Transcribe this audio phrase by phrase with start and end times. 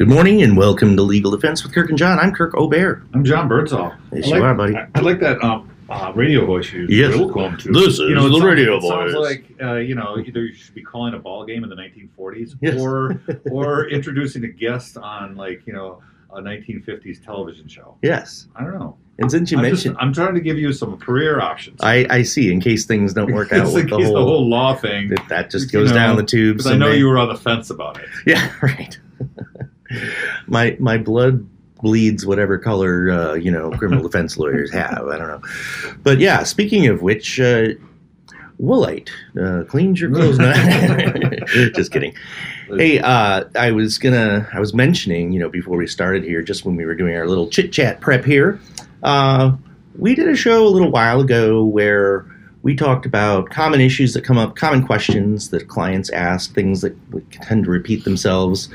[0.00, 2.18] Good morning and welcome to Legal Defense with Kirk and John.
[2.18, 3.02] I'm Kirk Obear.
[3.12, 3.92] I'm John Birdsall.
[4.14, 4.74] Yes, I you like, are, buddy.
[4.74, 7.14] I, I like that um, uh, radio voice you Yes.
[7.18, 7.70] welcome to.
[7.70, 9.22] This is you know, the sounds- radio it Sounds voice.
[9.22, 12.54] like uh, you know either you should be calling a ball game in the 1940s
[12.62, 12.80] Yes.
[12.80, 16.00] or or introducing a guest on like you know
[16.32, 17.98] a 1950s television show.
[18.00, 18.46] Yes.
[18.56, 18.96] I don't know.
[19.18, 21.78] And since you I'm, just- mentioned, I'm trying to give you some career options.
[21.82, 24.74] I, I see, in case things don't work out with the whole, the whole law
[24.74, 25.08] thing.
[25.08, 26.64] that, that just you goes know, down the tubes.
[26.64, 28.08] Because I know you were on the fence about it.
[28.26, 28.98] Yeah, right.
[30.46, 31.46] My my blood
[31.82, 35.06] bleeds whatever color uh, you know criminal defense lawyers have.
[35.08, 35.42] I don't know,
[36.02, 36.42] but yeah.
[36.42, 37.68] Speaking of which, uh,
[38.60, 40.38] Woolite uh, cleans your clothes.
[41.74, 42.14] Just kidding.
[42.68, 44.48] Hey, uh, I was gonna.
[44.52, 47.26] I was mentioning, you know, before we started here, just when we were doing our
[47.26, 48.60] little chit chat prep here,
[49.02, 49.56] uh,
[49.98, 52.26] we did a show a little while ago where
[52.62, 56.94] we talked about common issues that come up, common questions that clients ask, things that
[57.10, 58.68] we tend to repeat themselves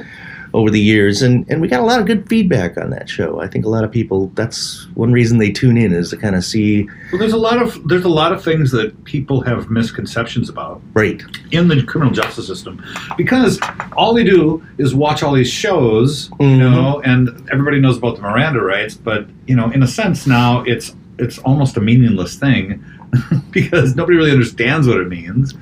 [0.55, 3.41] over the years, and and we got a lot of good feedback on that show.
[3.41, 4.27] I think a lot of people.
[4.35, 6.83] That's one reason they tune in is to kind of see.
[7.11, 10.81] Well, there's a lot of there's a lot of things that people have misconceptions about.
[10.93, 11.21] Right.
[11.51, 12.83] in the criminal justice system
[13.17, 13.59] because
[13.95, 16.59] all they do is watch all these shows, you Mhm.
[16.59, 20.61] know, and everybody knows about the Miranda rights, but you know, in a sense now
[20.63, 22.83] it's it's almost a meaningless thing
[23.51, 25.53] because nobody really understands what it means.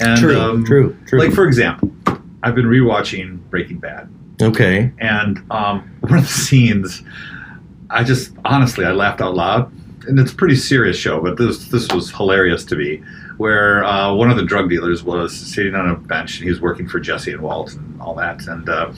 [0.00, 0.38] And true.
[0.40, 0.96] um, true.
[1.06, 1.18] True.
[1.20, 1.92] Like for example,
[2.42, 4.08] I've been rewatching Breaking Bad,
[4.40, 4.92] okay.
[4.98, 7.02] and um, one of the scenes,
[7.90, 9.72] I just honestly I laughed out loud,
[10.06, 13.02] and it's a pretty serious show, but this this was hilarious to me,
[13.36, 16.60] where uh, one of the drug dealers was sitting on a bench and he was
[16.60, 18.92] working for Jesse and Walt and all that, and uh,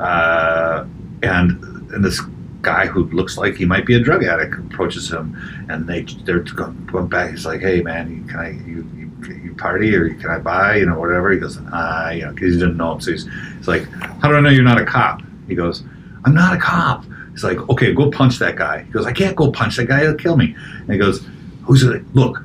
[0.00, 0.86] uh,
[1.22, 2.20] and and this
[2.62, 5.36] guy who looks like he might be a drug addict approaches him,
[5.68, 7.30] and they they're going back.
[7.30, 10.86] He's like, "Hey man, can I you, you, you party or can I buy you
[10.86, 13.68] know whatever?" He goes, "Ah, you know," because he didn't know him, so he's he's
[13.68, 13.88] like,
[14.20, 15.82] "How do I know you're not a cop?" He goes,
[16.24, 19.36] "I'm not a cop." He's like, "Okay, go punch that guy." He goes, "I can't
[19.36, 21.26] go punch that guy; he'll kill me." And he goes,
[21.62, 22.02] "Who's it?
[22.14, 22.42] Look,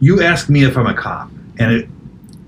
[0.00, 1.88] you ask me if I'm a cop, and it,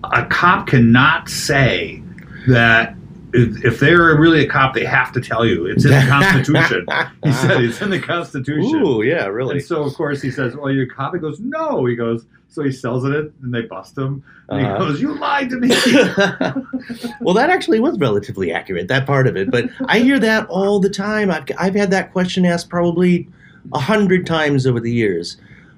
[0.04, 2.02] a cop cannot say
[2.48, 2.94] that."
[3.32, 5.66] If if they're really a cop, they have to tell you.
[5.66, 6.86] It's in the Constitution.
[7.22, 8.82] He said it's in the Constitution.
[8.82, 9.56] Ooh, yeah, really.
[9.56, 12.24] And so, of course, he says, "Well, you're a cop." He goes, "No." He goes,
[12.48, 14.22] so he sells it, and they bust him.
[14.48, 14.84] And Uh-huh.
[14.84, 15.68] he goes, "You lied to me."
[17.20, 19.50] well, that actually was relatively accurate, that part of it.
[19.50, 21.30] But I hear that all the time.
[21.30, 23.28] I've, I've had that question asked probably
[23.74, 25.36] a hundred times over the years.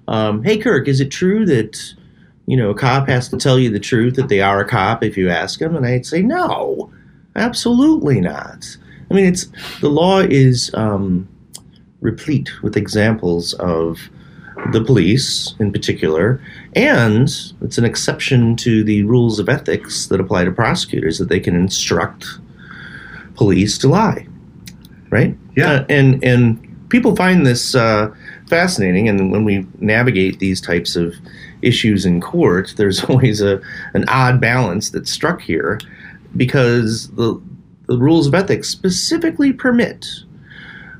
[0.08, 1.78] Um, hey, Kirk, is it true that,
[2.46, 5.02] you know, a cop has to tell you the truth that they are a cop
[5.02, 5.74] if you ask them?
[5.76, 6.90] And I'd say, no,
[7.36, 8.76] absolutely not.
[9.10, 9.46] I mean, it's
[9.80, 11.28] the law is um,
[12.00, 13.98] replete with examples of
[14.72, 16.40] the police in particular
[16.74, 17.30] and
[17.62, 21.56] it's an exception to the rules of ethics that apply to prosecutors that they can
[21.56, 22.26] instruct
[23.38, 24.26] police to lie.
[25.10, 25.34] Right?
[25.56, 25.72] Yeah.
[25.72, 28.14] Uh, and and people find this uh,
[28.48, 29.08] fascinating.
[29.08, 31.14] And when we navigate these types of
[31.62, 33.62] issues in court, there's always a
[33.94, 35.80] an odd balance that's struck here
[36.36, 37.40] because the
[37.86, 40.06] the rules of ethics specifically permit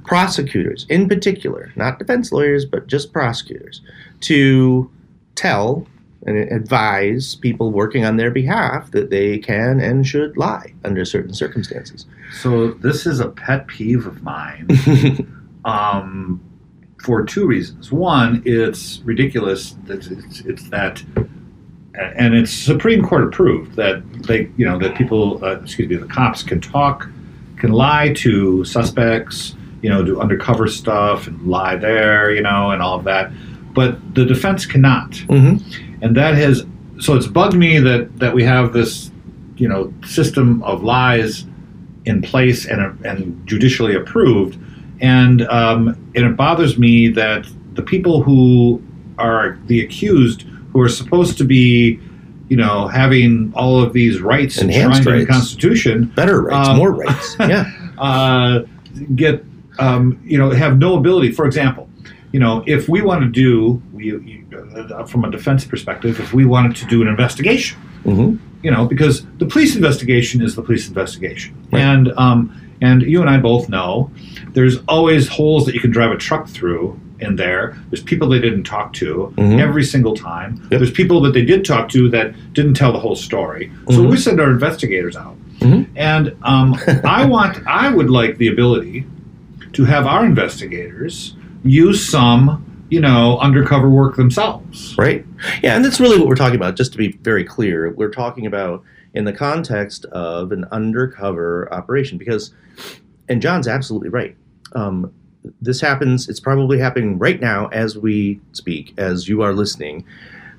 [0.08, 3.82] prosecutors, in particular, not defense lawyers, but just prosecutors,
[4.20, 4.90] to
[5.34, 5.86] tell
[6.26, 11.32] and advise people working on their behalf that they can and should lie under certain
[11.32, 12.06] circumstances.
[12.40, 14.66] so this is a pet peeve of mine,
[15.66, 16.40] um,
[17.04, 17.92] for two reasons.
[17.92, 21.02] One, it's ridiculous that it's, it's that,
[21.94, 26.06] and it's Supreme Court approved that they, you know, that people, uh, excuse me, the
[26.06, 27.08] cops can talk,
[27.58, 32.82] can lie to suspects, you know, do undercover stuff and lie there, you know, and
[32.82, 33.30] all of that.
[33.74, 35.16] But the defense cannot.
[35.16, 35.56] hmm
[36.00, 36.64] and that has
[37.00, 39.10] so it's bugged me that that we have this
[39.56, 41.44] you know system of lies
[42.04, 44.56] in place and and judicially approved
[45.00, 48.80] and um, and it bothers me that the people who
[49.18, 51.98] are the accused who are supposed to be
[52.48, 55.32] you know having all of these rights Enhanced enshrined in the.
[55.32, 57.36] Constitution Better rights, Um, more rights.
[57.40, 57.64] Yeah.
[57.98, 58.60] uh,
[59.16, 59.44] get
[59.78, 61.32] um, you know have no ability.
[61.32, 61.88] For example,
[62.32, 64.44] you know if we want to do we, you,
[64.94, 68.86] uh, from a defense perspective, if we wanted to do an investigation, hmm you know,
[68.86, 71.80] because the police investigation is the police investigation, Right.
[71.80, 74.10] and um, and you and I both know
[74.52, 77.76] there's always holes that you can drive a truck through in there.
[77.90, 79.60] There's people they didn't talk to Mhm.
[79.60, 80.56] every single time.
[80.72, 80.80] Yep.
[80.80, 83.70] There's people that they did talk to that didn't tell the whole story.
[83.90, 84.10] So Mhm.
[84.10, 85.86] we send our investigators out, Mhm.
[85.94, 89.04] and um, I want, I would like the ability
[89.78, 94.98] to have our investigators use some, you know, undercover work themselves.
[94.98, 95.24] Right.
[95.62, 96.74] Yeah, and that's really what we're talking about.
[96.74, 98.82] Just to be very clear, we're talking about
[99.14, 102.18] in the context of an undercover operation.
[102.18, 102.52] Because,
[103.28, 104.36] and John's absolutely right.
[104.72, 105.12] Um,
[105.62, 110.04] this happens, it's probably happening right now as we speak, as you are listening.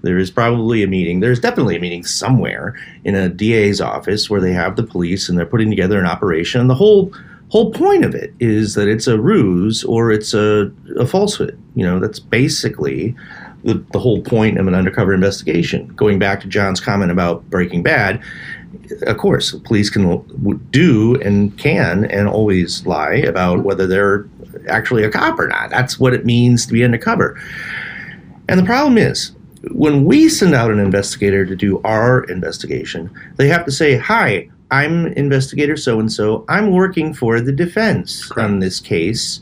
[0.01, 1.19] There is probably a meeting.
[1.19, 2.73] There's definitely a meeting somewhere
[3.03, 6.61] in a DA's office where they have the police and they're putting together an operation.
[6.61, 7.11] And the whole
[7.49, 11.59] whole point of it is that it's a ruse or it's a, a falsehood.
[11.75, 13.15] You know, that's basically
[13.63, 15.87] the, the whole point of an undercover investigation.
[15.95, 18.21] Going back to John's comment about Breaking Bad,
[19.03, 20.19] of course, police can
[20.69, 24.27] do and can and always lie about whether they're
[24.67, 25.69] actually a cop or not.
[25.69, 27.39] That's what it means to be undercover.
[28.47, 29.31] And the problem is,
[29.71, 34.49] when we send out an investigator to do our investigation, they have to say, Hi,
[34.71, 36.45] I'm investigator so and so.
[36.47, 38.49] I'm working for the defense Correct.
[38.49, 39.39] on this case.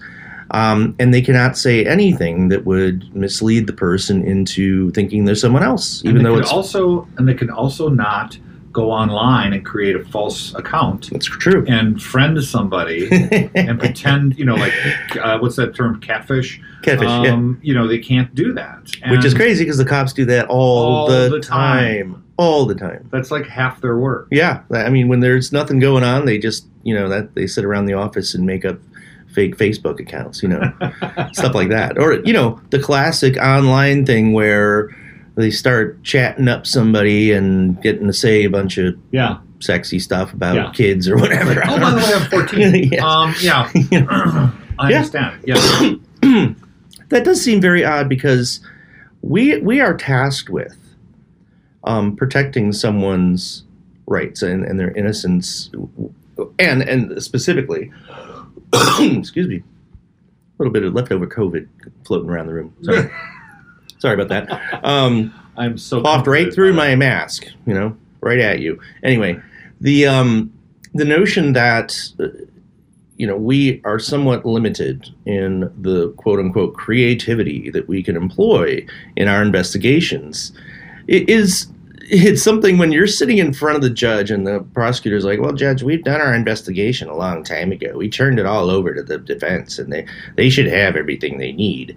[0.52, 5.64] Um, and they cannot say anything that would mislead the person into thinking there's someone
[5.64, 8.38] else, even though it's also and they can also not
[8.72, 11.10] go online and create a false account.
[11.10, 11.66] That's true.
[11.68, 13.10] And friend somebody
[13.56, 14.74] and pretend, you know, like
[15.18, 16.62] uh, what's that term, catfish?
[16.84, 17.08] Catfish.
[17.08, 17.68] Um, yeah.
[17.68, 20.48] You know, they can't do that, and which is crazy because the cops do that
[20.48, 22.14] all, all the, the time.
[22.14, 22.27] time.
[22.38, 23.10] All the time.
[23.12, 24.28] That's like half their work.
[24.32, 27.66] Yeah, I mean, when there's nothing going on, they just, you know, that they sit
[27.66, 28.78] around the office and make up
[29.34, 30.62] fake Facebook accounts, you know,
[31.34, 31.98] stuff like that.
[31.98, 34.90] Or, you know, the classic online thing where
[35.38, 40.34] they start chatting up somebody and getting to say a bunch of yeah sexy stuff
[40.34, 40.72] about yeah.
[40.72, 41.62] kids or whatever.
[41.66, 42.74] oh, by the way, I'm 14.
[42.92, 43.04] yes.
[43.04, 43.72] um, yeah,
[44.80, 45.40] I understand.
[45.46, 45.56] Yeah,
[47.10, 48.60] that does seem very odd because
[49.22, 50.76] we we are tasked with
[51.88, 53.64] um, protecting someone's
[54.06, 55.72] rights and, and their innocence,
[56.60, 57.92] and and specifically,
[59.00, 59.64] excuse me, a
[60.60, 61.68] little bit of leftover COVID
[62.06, 62.74] floating around the room.
[62.84, 63.10] Sorry.
[64.00, 64.84] Sorry about that.
[64.86, 68.80] Um, I'm so coughed right through my mask, you know, right at you.
[69.02, 69.42] Anyway,
[69.82, 70.54] the um,
[70.94, 72.28] the notion that uh,
[73.16, 78.86] you know we are somewhat limited in the quote unquote creativity that we can employ
[79.16, 80.52] in our investigations
[81.08, 81.68] it is
[82.10, 85.54] it's something when you're sitting in front of the judge and the prosecutor's like, "Well,
[85.54, 87.94] judge, we've done our investigation a long time ago.
[87.96, 90.06] We turned it all over to the defense, and they
[90.36, 91.96] they should have everything they need."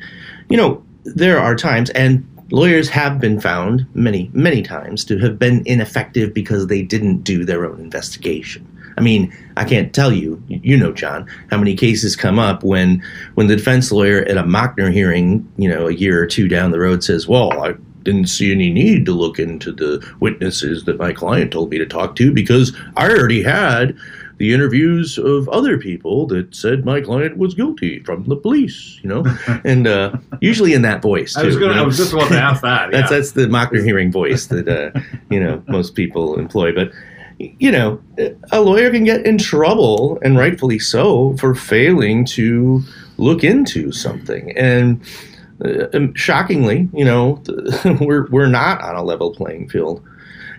[0.49, 5.39] You know, there are times, and lawyers have been found many, many times to have
[5.39, 8.67] been ineffective because they didn't do their own investigation.
[8.99, 13.03] I mean, I can't tell you, you know, John, how many cases come up when
[13.35, 16.73] when the defense lawyer at a Machner hearing, you know, a year or two down
[16.73, 20.99] the road says, "Well, I didn't see any need to look into the witnesses that
[20.99, 23.97] my client told me to talk to because I already had
[24.41, 29.09] the interviews of other people that said my client was guilty from the police, you
[29.09, 29.23] know,
[29.65, 31.35] and uh, usually in that voice.
[31.35, 31.73] Too, I was going.
[31.73, 31.83] You know?
[31.83, 32.91] I was just about to ask that.
[32.93, 34.99] that's that's the Machner hearing voice that uh,
[35.29, 36.91] you know most people employ, but.
[37.59, 37.99] You know,
[38.53, 42.83] a lawyer can get in trouble, and rightfully so, for failing to
[43.17, 44.55] look into something.
[44.59, 45.01] And
[45.65, 47.43] Uh, shockingly, you know,
[48.01, 50.03] we're we're not on a level playing field.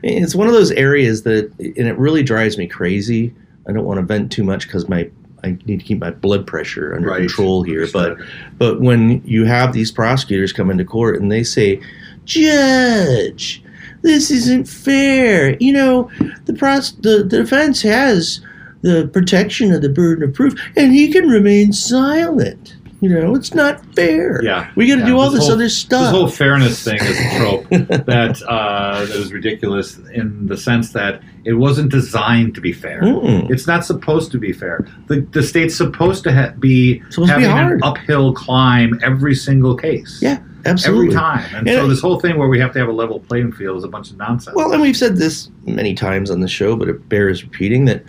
[0.03, 3.33] It's one of those areas that, and it really drives me crazy
[3.67, 5.09] I don't want to vent too much because my
[5.43, 7.19] I need to keep my blood pressure under right.
[7.19, 7.87] control here.
[7.91, 8.17] But
[8.57, 11.81] but when you have these prosecutors come into court and they say,
[12.25, 13.63] Judge,
[14.01, 15.57] this isn't fair.
[15.59, 16.11] You know,
[16.45, 18.41] the pros- the, the defense has
[18.81, 22.75] the protection of the burden of proof, and he can remain silent.
[23.01, 24.43] You know, it's not fair.
[24.43, 25.07] Yeah, we got to yeah.
[25.07, 26.01] do all this, this whole, other stuff.
[26.03, 30.93] This whole fairness thing is a trope that uh, that is ridiculous in the sense
[30.93, 33.01] that it wasn't designed to be fair.
[33.01, 33.49] Mm-mm.
[33.49, 34.87] It's not supposed to be fair.
[35.07, 39.75] The, the state's supposed to ha- be supposed having be an uphill climb every single
[39.75, 40.19] case.
[40.21, 41.07] Yeah, absolutely.
[41.07, 41.55] Every time.
[41.55, 43.79] And, and so this whole thing where we have to have a level playing field
[43.79, 44.55] is a bunch of nonsense.
[44.55, 48.03] Well, and we've said this many times on the show, but it bears repeating that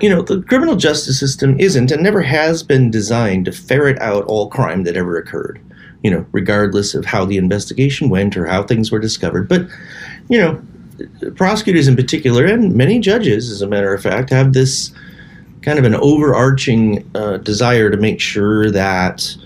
[0.00, 4.24] you know, the criminal justice system isn't and never has been designed to ferret out
[4.24, 5.60] all crime that ever occurred,
[6.02, 9.48] you know, regardless of how the investigation went or how things were discovered.
[9.48, 9.66] But,
[10.28, 10.62] you know,
[11.34, 14.92] prosecutors in particular, and many judges, as a matter of fact, have this
[15.62, 19.36] kind of an overarching uh, desire to make sure that,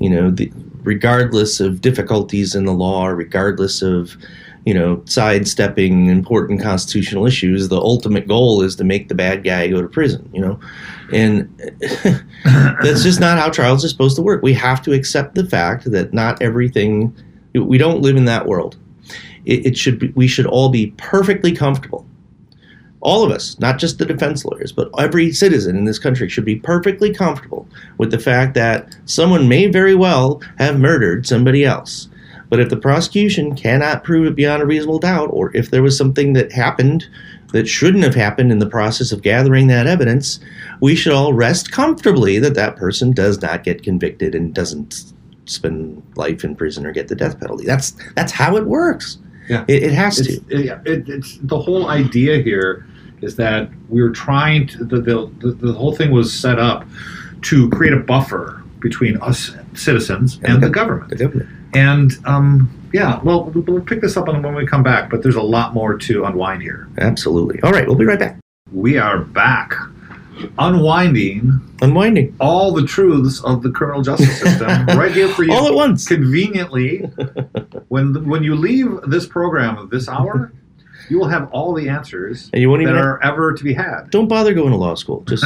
[0.00, 0.52] you know, the,
[0.82, 4.16] regardless of difficulties in the law, regardless of
[4.68, 9.66] you know, sidestepping important constitutional issues, the ultimate goal is to make the bad guy
[9.66, 10.60] go to prison, you know?
[11.10, 11.48] And
[12.44, 14.42] that's just not how trials are supposed to work.
[14.42, 17.16] We have to accept the fact that not everything,
[17.54, 18.76] we don't live in that world.
[19.46, 22.06] It, it should be, we should all be perfectly comfortable.
[23.00, 26.44] All of us, not just the defense lawyers, but every citizen in this country should
[26.44, 32.10] be perfectly comfortable with the fact that someone may very well have murdered somebody else
[32.48, 35.96] but if the prosecution cannot prove it beyond a reasonable doubt, or if there was
[35.96, 37.06] something that happened
[37.52, 40.38] that shouldn't have happened in the process of gathering that evidence,
[40.80, 45.12] we should all rest comfortably that that person does not get convicted and doesn't
[45.46, 47.64] spend life in prison or get the death penalty.
[47.64, 49.18] That's that's how it works.
[49.48, 49.64] Yeah.
[49.66, 50.54] It, it has it's, to.
[50.54, 52.86] it, it, it's the whole idea here
[53.22, 56.86] is that we were trying to the, the, the, the whole thing was set up
[57.42, 61.48] to create a buffer between us citizens and the government The government.
[61.74, 65.22] And um, yeah well we'll we'll pick this up on when we come back but
[65.22, 67.60] there's a lot more to unwind here Absolutely.
[67.62, 68.38] All right, we'll be right back.
[68.72, 69.74] we are back
[70.58, 75.66] unwinding Unwinding all the truths of the criminal justice system right here for you all
[75.66, 76.06] at once.
[76.06, 76.98] conveniently
[77.88, 80.52] when when you leave this program of this hour
[81.10, 83.64] you will have all the answers And you won't even that have- are ever to
[83.64, 85.22] be had don't bother going to law school.
[85.28, 85.44] Just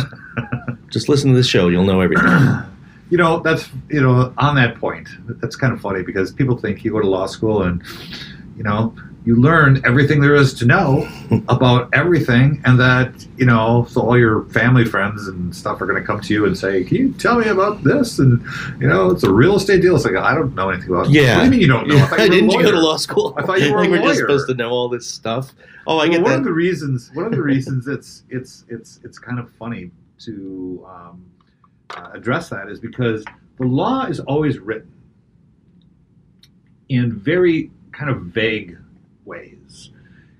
[0.91, 1.69] just listen to this show.
[1.69, 2.27] You'll know everything.
[3.13, 3.65] you know that's
[3.97, 5.07] you know on that point
[5.41, 7.83] that's kind of funny because people think you go to law school and
[8.57, 8.81] you know
[9.25, 10.87] you learn everything there is to know
[11.57, 13.09] about everything and that
[13.41, 16.43] you know so all your family friends and stuff are going to come to you
[16.47, 18.33] and say can you tell me about this and
[18.81, 21.37] you know it's a real estate deal it's like i don't know anything about Yeah.
[21.37, 22.97] what do you mean you don't know I thought you Didn't you go to law
[22.97, 23.35] school?
[23.39, 25.53] I thought you were a Like, We're just supposed to know all this stuff.
[25.87, 26.39] Oh, I Well, get one that.
[26.39, 29.91] of the reasons one of the reasons it's it's it's it's kind of funny
[30.25, 31.17] to um,
[31.97, 33.25] uh, address that is because
[33.59, 34.93] the law is always written
[36.89, 38.77] in very kind of vague
[39.25, 39.91] ways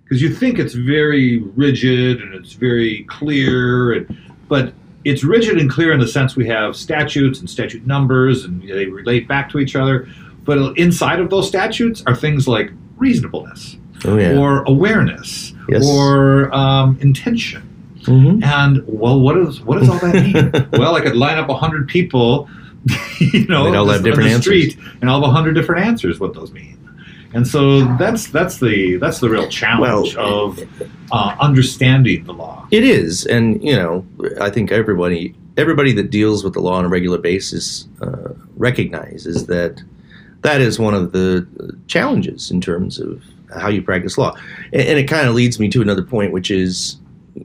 [0.05, 4.19] because you think it's very rigid and it's very clear and
[4.49, 4.73] but
[5.05, 8.87] it's rigid and clear in the sense we have statutes and statute numbers and they
[8.87, 10.09] relate back to each other
[10.45, 14.37] but inside of those statutes are things like reasonableness oh yeah.
[14.37, 15.87] or awareness Yes.
[15.87, 17.69] or um, intention.
[18.05, 18.43] Mhm.
[18.45, 20.69] And well, what is what does all that mean?
[20.81, 22.49] well, I could line up hundred people,
[23.19, 24.73] you know, They'd all have different on the answers.
[24.73, 26.79] street, and all have hundred different answers what those mean.
[27.35, 30.61] And so that's that's the that's the real challenge Well, of
[31.13, 32.67] uh, understanding the law.
[32.71, 34.05] It is, and you know,
[34.41, 39.47] I think everybody everybody that deals with the law on a regular basis uh, recognizes
[39.47, 39.83] that
[40.43, 41.47] that is one of the
[41.87, 43.23] challenges in terms of
[43.59, 44.35] how you practice law.
[44.73, 46.97] And, and it kind of leads me to another point, which is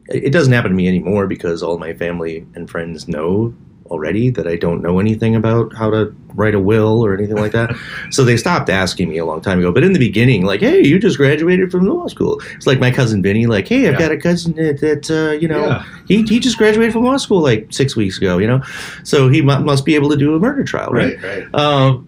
[0.10, 3.54] it doesn't happen to me anymore because all my family and friends know
[3.88, 7.54] already that I don't know anything about how to write a will or anything like
[7.54, 7.74] that.
[8.12, 9.72] so they stopped asking me a long time ago.
[9.72, 12.42] But in the beginning, like, hey, you just graduated from law school.
[12.56, 14.00] It's like my cousin Vinny, like, hey, I've Yeah.
[14.00, 15.84] got a cousin that, that uh, you know, Yeah.
[16.06, 18.62] he, he just graduated from law school like six weeks ago, you know?
[19.04, 21.16] So he mu- must be able to do a murder trial, right?
[21.24, 21.56] Right, right.
[21.56, 22.04] Um,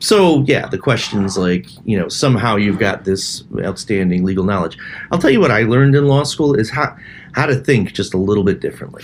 [0.00, 4.78] so yeah, the questions like you know somehow you've got this outstanding legal knowledge.
[5.12, 6.96] I'll tell you what I learned in law school is how
[7.32, 9.02] how to think just a little bit differently.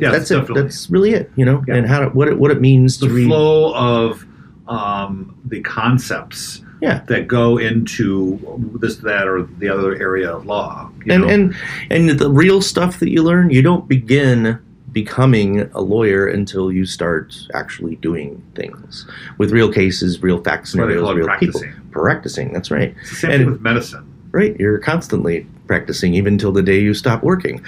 [0.00, 0.54] Yes, that's it.
[0.54, 1.30] That's really it.
[1.36, 1.76] You know, Yeah.
[1.76, 3.26] and how to, what it, what it means The to read.
[3.26, 4.24] flow of
[4.68, 7.00] um, the concepts Yeah.
[7.08, 8.38] that go into
[8.80, 10.90] this, that, or the other area of law.
[11.04, 11.28] you and know?
[11.28, 11.54] and
[11.90, 14.58] and the real stuff that you learn, you don't begin
[14.92, 19.06] becoming a lawyer until you start actually doing things
[19.38, 21.62] with real cases, real fact That's scenarios, real practicing.
[21.72, 21.80] people.
[21.92, 22.52] Practicing.
[22.52, 22.94] That's right.
[23.00, 24.04] It's the same and- thing with medicine.
[24.32, 24.54] Right.
[24.60, 27.62] You're constantly practicing, even until the day you stop working.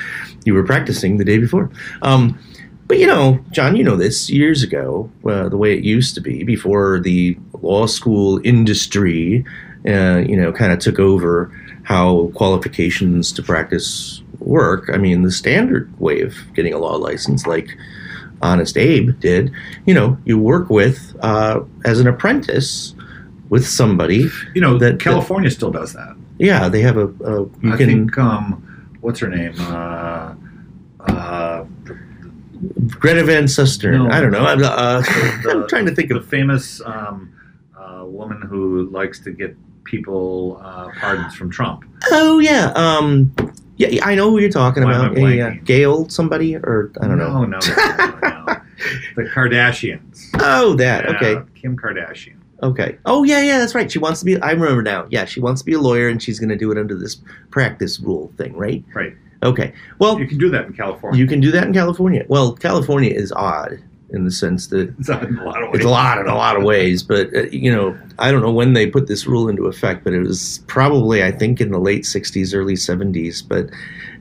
[0.44, 1.70] You were practicing the day before.
[2.02, 2.38] Um,
[2.88, 6.20] but you know, John, you know this years ago, uh, the way it used to
[6.20, 9.44] be before the law school industry,
[9.86, 11.52] uh, you know, kind of took over
[11.84, 14.90] how qualifications to practice work.
[14.92, 17.76] I mean, the standard way of getting a law license, like
[18.42, 19.52] Honest Abe did,
[19.86, 22.94] you know, you work with uh, as an apprentice
[23.50, 24.28] with somebody.
[24.54, 26.16] You know, That- California still does that.
[26.40, 27.06] Yeah, they have a.
[27.06, 29.54] a you I can think um, what's her name?
[29.58, 30.34] Uh,
[31.00, 31.64] uh,
[32.88, 34.08] Greta Van Susteren.
[34.08, 34.10] No.
[34.10, 34.46] I don't know.
[34.46, 36.24] I'm, uh, The- I'm trying to think the of.
[36.24, 37.32] The famous um,
[37.78, 39.54] uh, woman who likes to get
[39.84, 41.84] people uh, pardons from Trump.
[42.10, 42.72] Oh yeah.
[42.74, 43.34] Um.
[43.76, 45.16] Yeah, I know who you're talking Why about.
[45.16, 45.54] Yeah, yeah.
[45.54, 47.44] Gail, somebody, or I don't no, know.
[47.44, 48.46] No, no, no, no.
[49.16, 50.28] the Kardashians.
[50.38, 51.04] Oh, that.
[51.04, 51.50] Yeah, Okay.
[51.54, 52.39] Kim Kardashian.
[52.62, 52.98] Okay.
[53.06, 53.58] Oh yeah, yeah.
[53.58, 53.90] That's right.
[53.90, 54.40] She wants to be.
[54.40, 55.06] I remember now.
[55.10, 57.16] Yeah, she wants to be a lawyer, and she's going to do it under this
[57.50, 58.84] practice rule thing, right?
[58.94, 59.14] Right.
[59.42, 59.72] Okay.
[59.98, 61.18] Well, You can do that in California.
[61.18, 62.24] you can do that in California.
[62.28, 63.78] Well, California is odd
[64.12, 65.76] in the sense that it's in a lot of ways.
[65.76, 68.52] It's a lot in a lot of ways, but uh, you know, I don't know
[68.52, 71.78] when they put this rule into effect, but it was probably I think in the
[71.78, 73.42] late '60s, early '70s.
[73.46, 73.70] But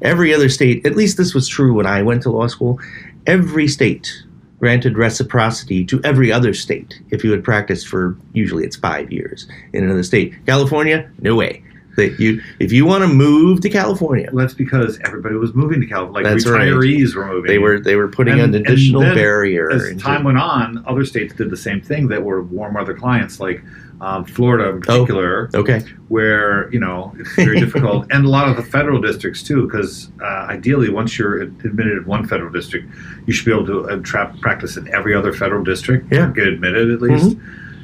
[0.01, 2.79] every other state, at least this was true when I went to law school,
[3.27, 4.13] every state
[4.59, 9.47] granted reciprocity to every other state if you had practiced for usually it's five years
[9.73, 10.33] in another state.
[10.45, 11.63] California, no way.
[11.95, 15.81] That you, if you want to move to California, Well, that's because everybody was moving
[15.81, 16.29] to California.
[16.29, 16.69] Like That's right.
[16.69, 17.47] retirees were moving.
[17.47, 19.69] they were they were putting And- an additional barrier.
[19.71, 22.93] As into- time went on, other states did the same thing that were warm weather
[22.93, 23.61] clients, like
[24.01, 24.79] um, Florida in Oh.
[24.79, 29.43] particular, okay, where you know it's very difficult, and a lot of the federal districts
[29.43, 32.87] too, because uh, ideally, once you're admitted in one federal district,
[33.25, 36.19] you should be able to uh, tra- practice in every other federal district, Yeah.
[36.27, 36.33] Mm-hmm.
[36.33, 37.37] get admitted at least.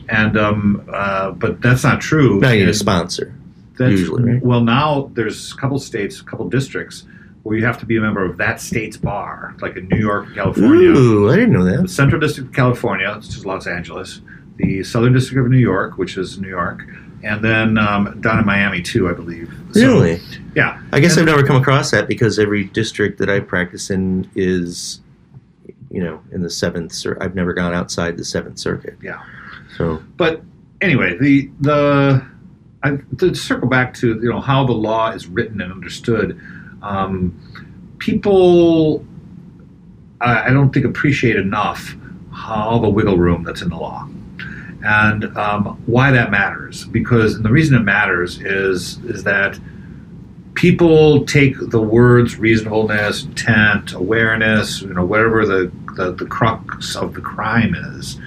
[0.07, 2.39] And um, uh, but that's not true.
[2.39, 3.34] now you need a sponsor.
[3.79, 4.43] usually, right?
[4.43, 7.05] Well, now there's a couple states, a couple districts
[7.43, 10.34] where you have to be a member of that state's bar, like in New York,
[10.34, 10.89] California.
[10.89, 11.89] Ooh, I didn't know The that.
[11.89, 14.22] Central District of California, which is Los Angeles,
[14.57, 16.83] the Southern District of New York, which is New York,
[17.24, 19.53] and then um, down in Miami too, I believe.
[19.74, 20.21] So, Really?
[20.55, 20.81] yeah.
[20.93, 24.29] I guess And- I've never come across that because every district that I practice in
[24.35, 25.01] is,
[25.91, 27.05] you know, in the seventh.
[27.19, 28.97] I've never gone outside the seventh circuit.
[29.01, 29.21] Yeah.
[29.77, 30.41] So But
[30.81, 32.25] anyway, the the
[32.83, 36.39] I, to circle back to you know how the law is written and understood,
[36.81, 37.33] um,
[37.97, 39.03] people
[40.21, 41.95] I, I don't think appreciate enough
[42.31, 44.07] how the wiggle room that's in the law.
[44.86, 49.60] And um, why that matters, because and the reason it matters is is that
[50.54, 57.13] people take the words reasonableness, intent, awareness, you know, whatever the, the, the crux of
[57.13, 58.20] the crime is,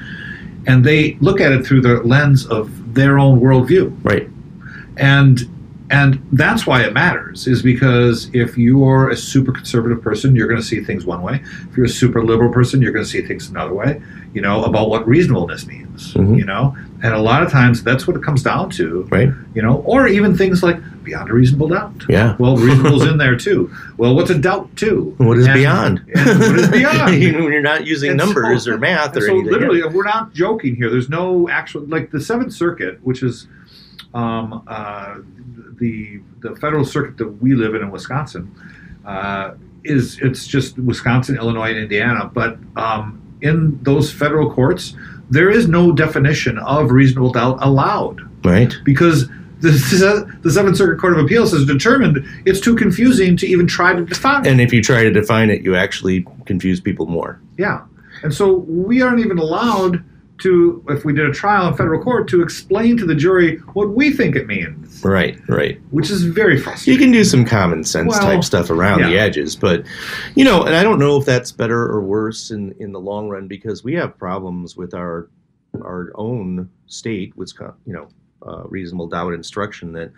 [0.67, 3.97] and they look at it through the lens of their own worldview.
[4.03, 4.29] right,
[4.97, 5.49] And
[5.91, 10.61] and that's why it matters, is because if you're a super conservative person, you're going
[10.61, 11.43] to see things one way.
[11.71, 14.03] If you're a super liberal person, you're going to see things another way.
[14.35, 16.13] You know about what reasonableness means.
[16.15, 16.37] Mhm.
[16.39, 19.09] You know, and a lot of times that's what it comes down to.
[19.11, 22.05] right, You know, or even things like beyond a reasonable doubt.
[22.09, 22.37] yeah.
[22.39, 23.71] Well, reasonable's in there too.
[23.97, 25.15] Well, what's a doubt too?
[25.17, 26.03] What is And- beyond?
[26.15, 27.15] and what is beyond?
[27.15, 29.51] you you're not using And so- numbers or math or so anything.
[29.51, 30.91] literally, we're not joking here.
[30.91, 33.49] There's no actual like the Seventh Circuit, which is
[34.15, 35.17] um, uh,
[35.79, 38.55] the the federal circuit that we live in in Wisconsin.
[39.05, 44.95] Uh, is it's just Wisconsin, Illinois, and Indiana, but um, in those federal courts,
[45.31, 48.75] there is no definition of reasonable doubt allowed right.
[48.85, 49.29] because
[49.61, 53.95] the, the Seventh Circuit Court of Appeals has determined it's too confusing to even try
[53.95, 54.47] to define.
[54.47, 57.41] And if you try to define it, you actually confuse people more.
[57.57, 57.85] Yeah.
[58.23, 60.05] And so we aren't even allowed
[60.39, 63.91] to, if we did a trial in federal court, to explain to the jury what
[63.91, 65.81] we think it means, Right, right.
[65.91, 66.93] which is very frustrating.
[66.93, 69.85] You can do some common sense Well, type stuff around the edges, but
[70.35, 73.29] you know, and I don't know if that's better or worse in in the long
[73.29, 75.29] run because we have problems with our
[75.83, 78.09] our own state, Wisconsin, you know,
[78.47, 80.13] uh, reasonable doubt instruction that.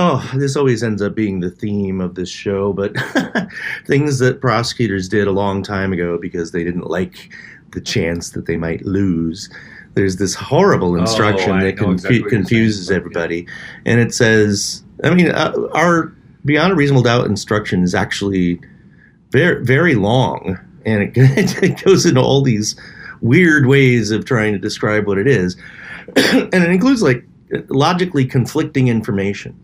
[0.00, 2.94] Oh, this always ends up being the theme of this show, but
[3.88, 7.32] things that prosecutors did a long time ago because they didn't like
[7.72, 9.50] the chance that they might lose.
[9.94, 13.46] There's this horrible instruction Oh, that confu- exactly confuses everybody.
[13.84, 16.12] And it says i mean uh, our
[16.44, 18.60] beyond a reasonable doubt instruction is actually
[19.30, 20.58] very very long.
[20.84, 21.12] And it,
[21.62, 22.76] it goes into all these
[23.20, 25.56] weird ways of trying to describe what it is.
[26.16, 27.24] And it includes like
[27.68, 29.58] logically conflicting information.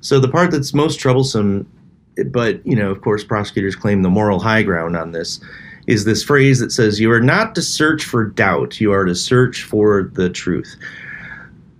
[0.00, 1.66] So the part that's most troublesome
[2.26, 5.40] but you know of course prosecutors claim the moral high ground on this
[5.86, 9.14] is this phrase that says you are not to search for doubt you are to
[9.14, 10.76] search for the truth.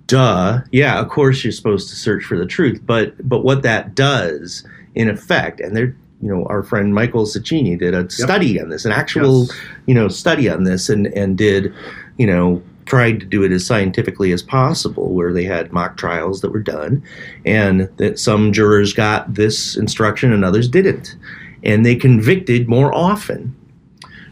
[0.07, 0.61] Duh.
[0.73, 4.67] Yeah of course you're supposed to search for the truth but but what that does
[4.95, 8.85] in effect and there you know our friend michael Cicchini did a study on this
[8.85, 9.61] an actual Yes.
[9.87, 11.73] you know study on this and and did
[12.19, 16.43] you know tried to do it as scientifically as possible where they had mock trials
[16.43, 17.03] that were done
[17.47, 21.17] and that some jurors got this instruction and others didn't
[21.63, 23.57] and they convicted more often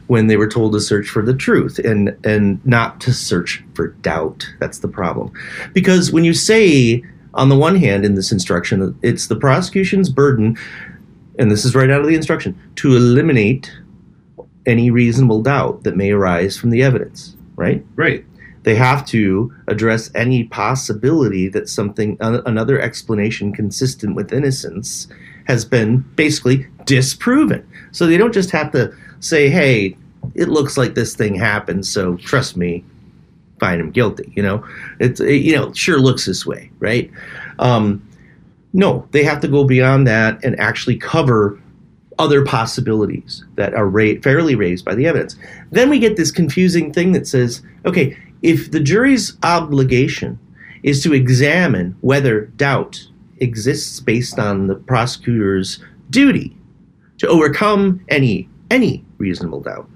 [0.07, 3.89] when they were told to search for the truth and and not to search for
[3.89, 4.47] doubt.
[4.61, 5.33] That's the problem.
[5.73, 7.03] Because when you say
[7.35, 10.57] on the one hand in this instruction it's the prosecution's burden
[11.39, 13.73] and this is right out of the instruction to eliminate
[14.67, 17.85] any reasonable doubt that may arise from the evidence right?
[17.97, 18.25] Right.
[18.65, 25.09] they have to address any possibility that something uh, another explanation consistent with innocence
[25.47, 27.67] has been basically disproven.
[27.91, 29.97] So they don't just have to say hey
[30.35, 32.85] it looks like this thing happened so trust me
[33.59, 34.67] find him guilty you know?
[34.99, 37.11] It's it, you know sure looks this way right?
[37.59, 38.07] Um,
[38.73, 41.59] no they have to go beyond that and actually cover
[42.19, 45.37] other possibilities that are ra- fairly raised by the evidence.
[45.71, 50.39] Then we get this confusing thing that says okay if the jury's obligation
[50.83, 53.07] is to examine whether doubt
[53.39, 56.57] exists based on the prosecutor's duty
[57.19, 59.89] to overcome any any reasonable doubt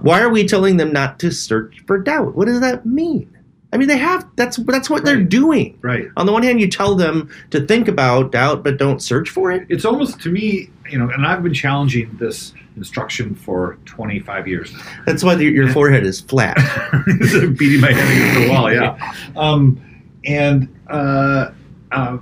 [0.00, 3.28] why are we telling them not to search for doubt what does that mean
[3.74, 4.28] I mean, they have.
[4.36, 5.78] That's that's what they're doing.
[5.80, 6.08] Right.
[6.18, 9.50] On the one hand, you tell them to think about doubt, but don't search for
[9.50, 9.66] it.
[9.70, 14.72] It's almost to me, you know, and I've been challenging this instruction for 25 years
[14.74, 14.82] now.
[15.06, 16.56] That's why your, your forehead is flat.
[17.56, 18.70] beating my head against the wall.
[18.70, 19.80] Yeah, um,
[20.26, 21.52] and uh,
[21.92, 22.18] uh,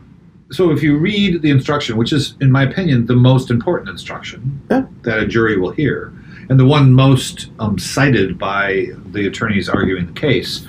[0.52, 4.60] so if you read the instruction, which is, in my opinion, the most important instruction
[4.70, 4.86] Yeah.
[5.02, 6.12] that a jury will hear,
[6.50, 10.66] and the one most um, cited by the attorneys arguing the case,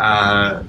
[0.00, 0.62] uh,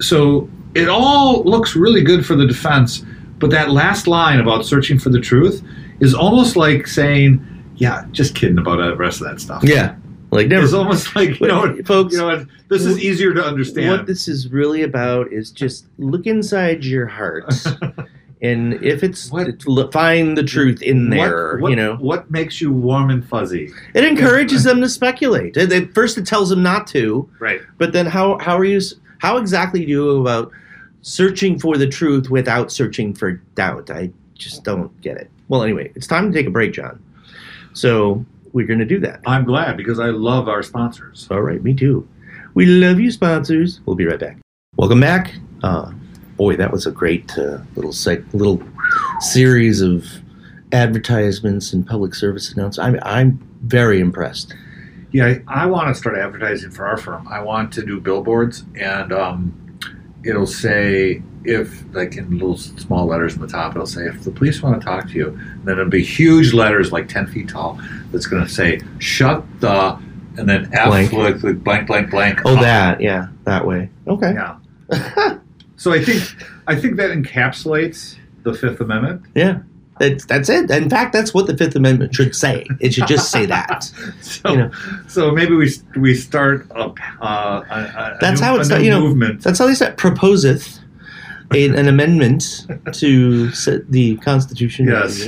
[0.00, 3.04] so it all looks really good for the defense,
[3.38, 5.62] but that last line about searching for the truth
[6.00, 7.44] is almost like saying,
[7.76, 9.96] "Yeah, just kidding about the rest of that stuff." yeah,
[10.30, 10.64] like never.
[10.64, 12.12] It's almost like you know, folks.
[12.12, 13.90] you know, what, this is easier to understand.
[13.90, 17.52] What this is really about is just look inside your heart,
[18.40, 21.54] and if it's What- find the truth in there.
[21.54, 23.70] What, what, you know, what makes you warm and fuzzy?
[23.94, 25.56] it encourages them to speculate.
[25.56, 27.60] At at first, it tells them not to, Right.
[27.78, 28.80] but then how how are you?
[29.18, 30.52] How exactly do you go about
[31.02, 33.90] searching for the truth without searching for doubt?
[33.90, 35.28] I just don't get it.
[35.48, 37.00] Well, anyway, it's time to take a break, John.
[37.72, 39.20] So we're going to do that.
[39.26, 41.26] I'm glad because I love our sponsors.
[41.30, 42.06] All right, me too.
[42.54, 43.80] We love you, sponsors.
[43.86, 44.38] We'll be right back.
[44.76, 45.34] Welcome back.
[45.62, 45.90] Uh,
[46.38, 48.62] boy, that was a great uh, little sec- little
[49.20, 50.06] series of
[50.72, 52.78] advertisements and public service announcements.
[52.78, 54.54] I'm I'm very impressed.
[55.10, 57.26] Yeah, I, I want to start advertising for our firm.
[57.28, 59.78] I want to do billboards, and um,
[60.24, 64.30] it'll say if, like in little small letters in the top, it'll say if the
[64.30, 65.28] police want to talk to you.
[65.28, 67.80] And then it'll be huge letters, like ten feet tall,
[68.12, 69.98] that's going to say "shut the,"
[70.36, 71.12] and then F Blank.
[71.12, 72.40] like, like blank blank blank.
[72.44, 72.60] Oh, up.
[72.60, 73.90] that yeah, that way.
[74.06, 74.34] Okay.
[74.34, 75.38] Yeah.
[75.78, 76.22] So I think
[76.66, 79.22] I think that encapsulates the Fifth Amendment.
[79.34, 79.60] yeah.
[80.00, 80.70] That's, that's it.
[80.70, 82.64] In fact, that's what the Fifth Amendment should say.
[82.78, 83.90] It should just say that.
[84.22, 84.70] So, You know.
[85.08, 86.82] so maybe we we start a,
[87.20, 89.00] uh, a, a That's new, how it's a you know.
[89.00, 89.42] movement.
[89.42, 90.78] That's how they said proposeth
[91.52, 94.86] a, an amendment to set the Constitution.
[94.86, 95.26] Yes,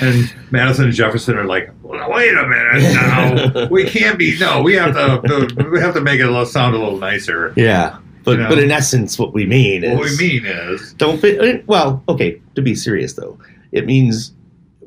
[0.00, 4.38] and Madison and Jefferson are like, well, wait a minute, now we can't be.
[4.38, 5.68] No, we have to.
[5.70, 7.52] we have to make it sound a little nicer.
[7.56, 8.48] Yeah, but You know.
[8.48, 12.02] but in essence, what we mean is What we mean is, don't be, well.
[12.08, 13.38] Okay, to be serious though,
[13.72, 14.32] it means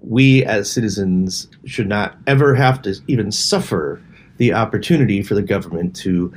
[0.04, 4.02] we as citizens should not ever have to even suffer
[4.38, 6.34] the opportunity for the government to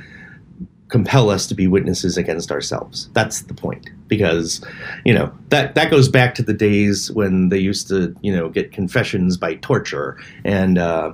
[0.87, 3.09] compel us to be witnesses against ourselves.
[3.13, 3.89] That's the point.
[4.07, 4.63] Because,
[5.05, 8.47] you know, that that goes back to the days when they used to, you know,
[8.47, 11.11] get confessions by torture and uh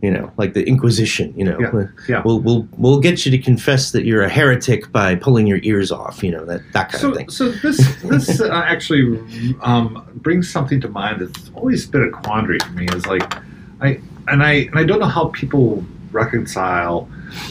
[0.00, 1.58] you know, like the Inquisition, you know.
[1.58, 2.22] Yeah, yeah.
[2.24, 5.90] We'll we'll we'll get you to confess that you're a heretic by pulling your ears
[5.90, 7.28] off, you know, that that kind so of thing.
[7.30, 9.18] so this this uh, actually
[9.60, 12.86] um, brings something to mind that's always been a quandary for me.
[12.92, 13.34] Is like,
[13.80, 17.08] I and I and I don't know how people reconcile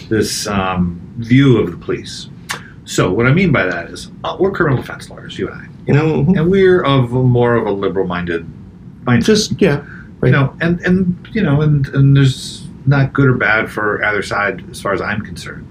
[0.09, 2.29] this um, view of the police.
[2.85, 5.67] So what I mean by that is, uh, we're criminal defense lawyers, you and I,
[5.85, 6.39] you know, Mhm.
[6.39, 8.45] and we're of more of a liberal-minded
[9.03, 9.25] mindset.
[9.25, 9.83] Just yeah.
[10.23, 14.23] You know, and and you know, and and there's not good or bad for either
[14.23, 15.67] side as far as I'm concerned.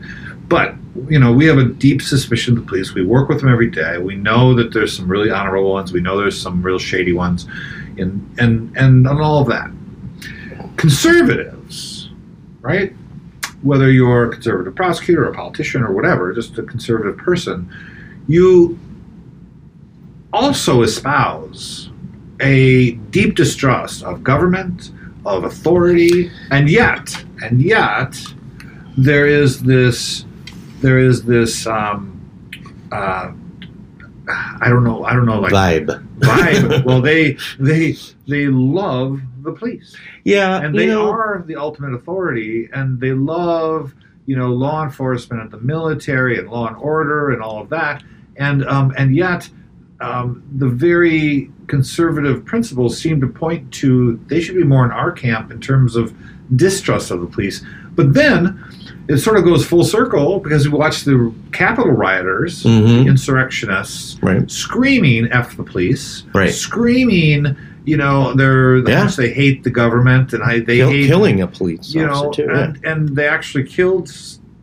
[0.49, 0.75] But
[1.09, 2.95] you know, we have a deep suspicion of the police.
[2.95, 3.99] We work with them every day.
[3.99, 5.93] We know that there's some really honorable ones.
[5.93, 7.47] We know there's some real shady ones,
[7.99, 9.71] and and and, on all of that.
[10.77, 12.11] Conservatives,
[12.61, 12.95] right?
[13.63, 17.69] Whether you're a conservative prosecutor, or a politician, or whatever, just a conservative person,
[18.29, 18.79] you
[20.33, 21.91] also espouse
[22.41, 24.91] a deep distrust of government,
[25.25, 28.17] of authority, and yet, and yet,
[28.97, 30.25] there is this,
[30.81, 32.13] there is this, um,
[32.93, 33.33] uh,
[34.29, 36.07] I don't know, I don't know, like Vibe.
[36.19, 36.85] vibe.
[36.87, 37.95] well, they they
[38.27, 43.95] they love the police, Yeah, and they know, are the ultimate authority, and they love
[44.27, 48.03] you know law enforcement and the military and law and order and all of that,
[48.37, 49.49] and um, and yet
[50.01, 55.11] um, the very conservative principles seem to point to they should be more in our
[55.13, 56.13] camp in terms of
[56.55, 57.65] distrust of the police.
[57.95, 58.63] But then
[59.09, 63.07] it sort of goes full circle because we watch the Capitol rioters, Mhm.
[63.07, 64.49] insurrectionists, Right.
[64.51, 66.51] screaming "f the police," Right.
[66.51, 69.11] screaming, you know, they're how Yeah.
[69.17, 72.31] they hate the government and I, they Kill- hate killing a police you officer know,
[72.33, 72.47] too.
[72.49, 72.65] yeah.
[72.65, 74.09] and, and they actually killed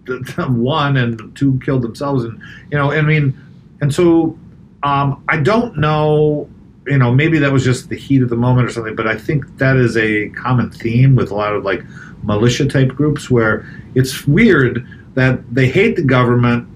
[0.06, 2.38] the- the one and two killed themselves, and
[2.72, 3.34] you know, I mean,
[3.82, 4.38] and so
[4.84, 6.50] um, I don't know,
[6.88, 9.18] you know, maybe that was just the heat of the moment or something, but I
[9.18, 11.84] think that is a common theme with a lot of like
[12.24, 13.66] militia type groups where
[13.96, 16.68] it's weird that they hate the government.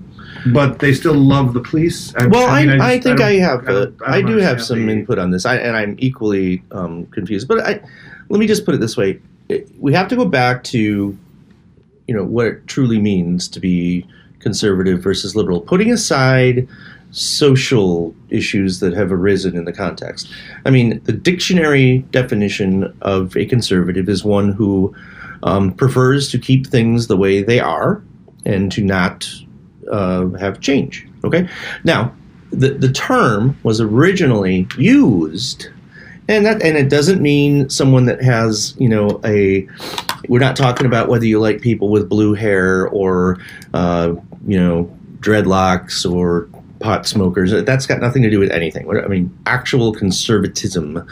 [0.54, 2.16] But they still love the police.
[2.16, 3.68] I, Well, I, mean, I, just- think I, have.
[3.68, 7.48] I I I, do have some input on this, I, and I'm equally um, confused.
[7.48, 7.82] But I,
[8.30, 9.20] let me just put it this way:
[9.80, 11.18] we have to go back to,
[12.08, 14.06] you know, what it truly means to be
[14.40, 16.68] conservative versus liberal, putting aside
[17.18, 20.30] social issues that have arisen in the context.
[20.66, 24.96] I mean, the dictionary definition of a conservative is one who
[25.44, 28.04] um, prefers to keep things the way they are
[28.46, 29.28] and to not
[29.92, 31.08] uh, have change.
[31.24, 31.50] Okay?
[31.84, 32.14] Now,
[32.52, 35.70] the, the term was originally used
[36.30, 39.68] and that and it doesn't mean someone that has you know a
[40.28, 43.38] we're not talking about whether you like people with blue hair or
[43.74, 44.14] uh,
[44.46, 49.36] you know dreadlocks or pot smokers that's got nothing to do with anything i mean
[49.46, 51.06] actual conservatism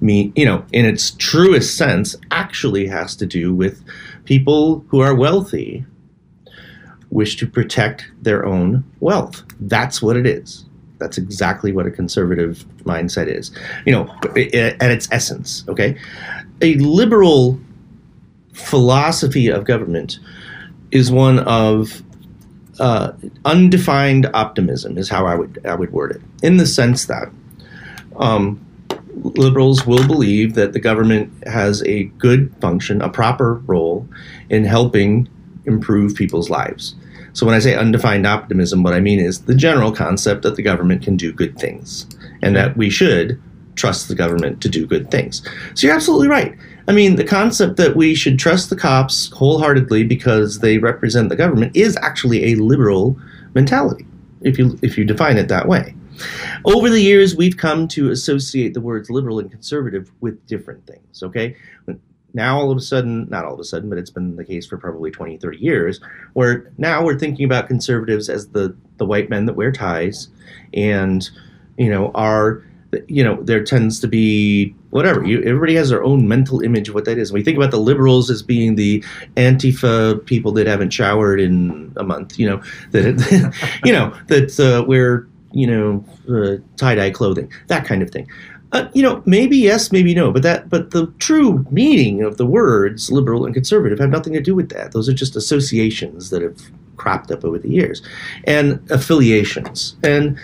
[0.00, 3.84] mean you know in its truest sense actually has to do with
[4.24, 5.84] people who are wealthy
[7.10, 10.64] wish to protect their own wealth that's what it is
[11.02, 13.50] that's exactly what a conservative mindset is.
[13.84, 15.98] You know, at its essence, okay?
[16.60, 17.58] A liberal
[18.52, 20.20] philosophy of government
[20.92, 22.02] is one of
[22.82, 23.12] uh,
[23.44, 27.30] undefined optimism, is how I would I would word it, in the sense that
[28.16, 28.60] um,
[29.14, 34.08] liberals will believe that the government has a good function, a proper role
[34.50, 35.28] in helping
[35.64, 36.96] improve people's lives.
[37.34, 40.62] So when I say undefined optimism, what I mean is the general concept that the
[40.62, 42.06] government can do good things
[42.42, 43.40] and that we should
[43.76, 45.40] trust the government to do good things.
[45.74, 46.54] So you're absolutely right.
[46.88, 51.36] I mean, the concept that we should trust the cops wholeheartedly because they represent the
[51.36, 53.16] government is actually a liberal
[53.54, 54.06] mentality
[54.40, 55.94] if you if you define it that way.
[56.64, 61.22] Over the years, we've come to associate the words liberal and conservative with different things,
[61.22, 61.56] okay?
[62.34, 64.66] now all of a sudden not all of a sudden but it's been the case
[64.66, 66.00] for probably 20 30 years
[66.32, 70.28] where now we're thinking about conservatives as the the white men that wear ties
[70.74, 71.30] and
[71.76, 72.62] you know are
[73.06, 76.94] you know there tends to be whatever you, everybody has their own mental image of
[76.94, 79.00] what that is you think about the liberals as being the
[79.36, 83.14] antifa people that haven't showered in a month you know that
[83.84, 88.28] you know that uh, wear you know uh, tie-dye clothing that kind of thing
[88.72, 92.46] uh, you know, maybe yes, maybe no, but that, but the true meaning of the
[92.46, 94.92] words liberal and conservative have nothing to do with that.
[94.92, 96.58] Those are just associations that have
[96.96, 98.00] cropped up over the years,
[98.44, 99.96] and affiliations.
[100.02, 100.38] And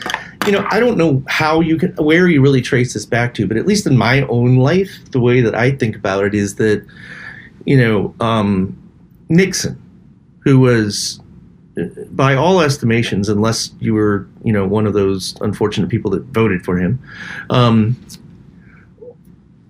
[0.47, 3.47] you know, I don't know how you can, where you really trace this back to,
[3.47, 6.55] but at least in my own life, the way that I think about it is
[6.57, 6.87] that,
[7.65, 8.77] you know, um,
[9.29, 9.81] Nixon,
[10.41, 11.21] who was
[12.11, 16.65] by all estimations, unless you were, you know, one of those unfortunate people that voted
[16.65, 16.99] for him,
[17.51, 17.97] um,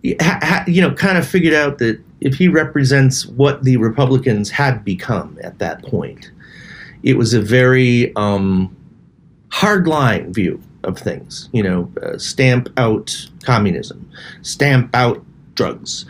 [0.03, 5.39] you know, kind of figured out that if he represents what the Republicans had become
[5.43, 6.31] at that point,
[7.03, 8.75] it was a very um,
[9.49, 11.49] hardline view of things.
[11.53, 14.09] You know, uh, stamp out communism,
[14.43, 16.07] stamp out drugs,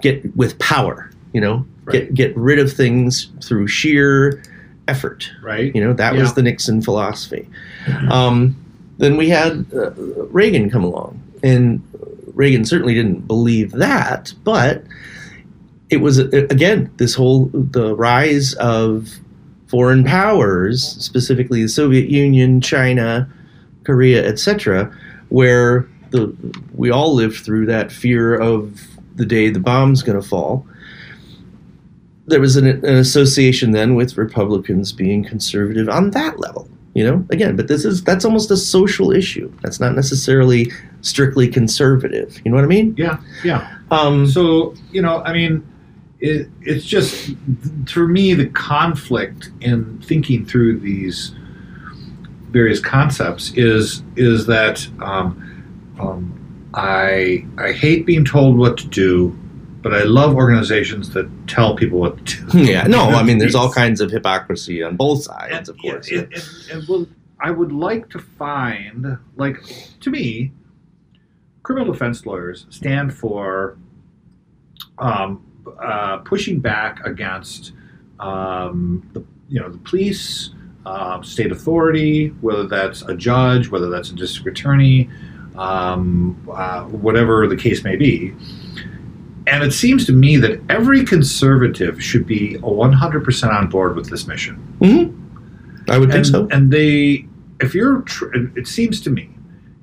[0.00, 1.10] get with power.
[1.32, 1.92] You know, right.
[1.92, 4.42] get get rid of things through sheer
[4.88, 5.30] effort.
[5.42, 5.74] Right.
[5.74, 6.20] You know, that yeah.
[6.20, 7.48] was the Nixon philosophy.
[7.84, 8.10] Mm-hmm.
[8.10, 8.56] Um,
[8.96, 11.82] then we had uh, Reagan come along, and
[12.34, 14.82] Reagan certainly didn't believe that, but
[15.90, 19.10] it was again this whole the rise of
[19.68, 23.30] foreign powers, specifically the Soviet Union, China,
[23.84, 24.92] Korea, etc.,
[25.28, 26.34] where the
[26.74, 28.80] we all lived through that fear of
[29.16, 30.66] the day the bomb's going to fall.
[32.26, 37.24] There was an, an association then with Republicans being conservative on that level you know
[37.30, 42.50] again but this is that's almost a social issue that's not necessarily strictly conservative you
[42.50, 45.64] know what i mean yeah yeah um, so you know i mean
[46.20, 47.30] it, it's just
[47.86, 51.34] for me the conflict in thinking through these
[52.50, 59.38] various concepts is is that um, um, I I hate being told what to do
[59.80, 62.58] but I love organizations that tell people what to do.
[62.64, 66.10] Yeah, no, I mean, there's all kinds of hypocrisy on both sides, and, of course.
[66.10, 66.32] And,
[66.70, 67.06] and well,
[67.40, 69.56] I would like to find, like,
[70.00, 70.52] to me,
[71.62, 73.78] criminal defense lawyers stand for
[74.98, 75.44] um,
[75.80, 77.72] uh, pushing back against
[78.20, 80.50] um, the, you know, the police,
[80.86, 85.08] uh, state authority, whether that's a judge, whether that's a district attorney,
[85.56, 88.34] um, uh, whatever the case may be
[89.48, 94.26] and it seems to me that every conservative should be 100% on board with this
[94.26, 94.76] mission.
[94.80, 95.90] Mm-hmm.
[95.90, 96.48] I would and, think so.
[96.50, 97.26] And they,
[97.60, 99.30] if you're, tr- it seems to me,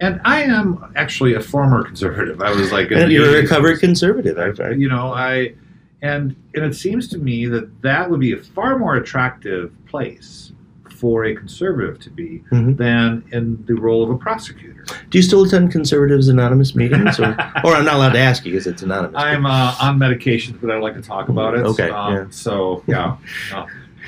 [0.01, 2.41] and I am actually a former conservative.
[2.41, 4.37] I was like, and you're a recovered conservative.
[4.37, 5.55] I, I, you know, I,
[6.01, 10.51] and and it seems to me that that would be a far more attractive place
[10.89, 12.75] for a conservative to be mm-hmm.
[12.75, 14.85] than in the role of a prosecutor.
[15.09, 17.25] Do you still attend conservatives anonymous meetings, or,
[17.63, 19.21] or I'm not allowed to ask you because it's anonymous?
[19.21, 21.65] I'm uh, on medications, but I like to talk about it.
[21.65, 21.89] Okay.
[21.89, 22.25] Um, yeah.
[22.29, 23.17] So yeah.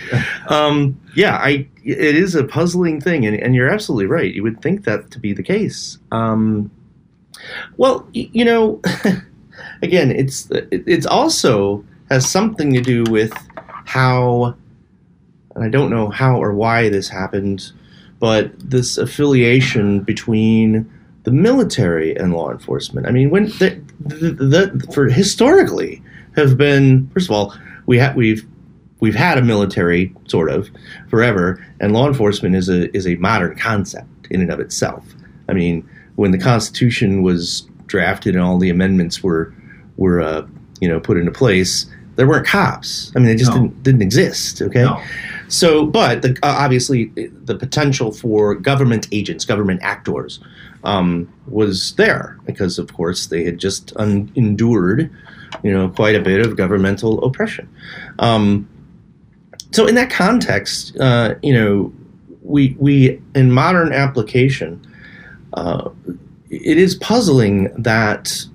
[0.50, 4.34] um, yeah, I it is a puzzling thing, and, and you're absolutely right.
[4.34, 5.98] You would think that to be the case.
[6.12, 6.72] Um,
[7.78, 8.82] well, y- you know,
[9.82, 13.34] again, it's it's also has something to do with
[13.86, 14.56] how,
[15.56, 17.72] and I don't know how or why this happened,
[18.20, 20.90] but this affiliation between
[21.24, 23.08] the military and law enforcement.
[23.08, 26.02] I mean, when the, the, the for historically
[26.36, 27.54] have been first of all
[27.86, 28.48] we have we've
[29.00, 30.70] we've had a military sort of
[31.10, 35.04] forever, and law enforcement is a is a modern concept in and of itself.
[35.50, 39.54] I mean, when the Constitution was drafted and all the amendments were
[39.98, 40.46] were uh,
[40.80, 43.12] you know put into place, there weren't cops.
[43.16, 43.58] I mean, they just No.
[43.62, 44.62] didn't didn't exist.
[44.62, 45.02] Okay, No.
[45.48, 47.12] so but the, uh, obviously
[47.46, 50.40] the potential for government agents, government actors,
[50.84, 55.10] um, was there because of course they had just un- endured,
[55.64, 57.68] you know, quite a bit of governmental oppression.
[58.20, 58.68] Um,
[59.72, 61.92] so in that context, uh, you know,
[62.44, 64.80] we we in modern application,
[65.54, 65.90] uh,
[66.50, 68.46] it is puzzling that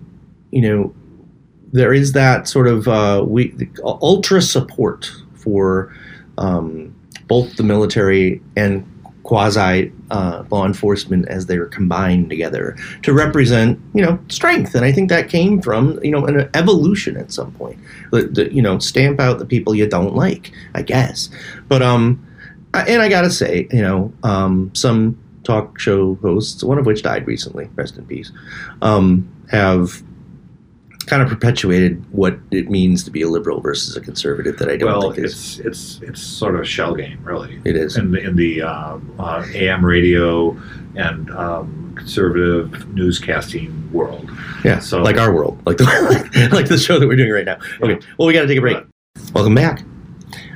[0.51, 0.95] you know
[1.73, 5.95] there is that sort of uh, we ultra support for
[6.39, 6.95] um,
[7.27, 8.87] both the military and
[9.23, 14.75] quasi uh, law enforcement as they are combined together to represent you know strength.
[14.75, 17.79] And i think that came from you know an evolution at some point.
[18.13, 21.31] You know stamp out the people you don't like i guess.
[21.69, 22.25] But um
[22.75, 27.27] and i gotta say you know um some talk show hosts one of which died
[27.27, 28.31] recently rest in peace
[28.81, 30.03] um have
[31.05, 34.77] kind of perpetuated what it means to be a liberal versus a conservative that i
[34.77, 37.61] don't Well, think is it's it's it's sort of a shell game, really.
[37.65, 40.57] it is in the, in the uh, uh, AM radio
[40.97, 44.31] and um, conservative newscasting world.
[44.65, 47.59] Yeah, So- like our world, like the like the show that we're doing right now.
[47.81, 48.79] Okay, well, we got to take a break.
[49.35, 49.85] Welcome back.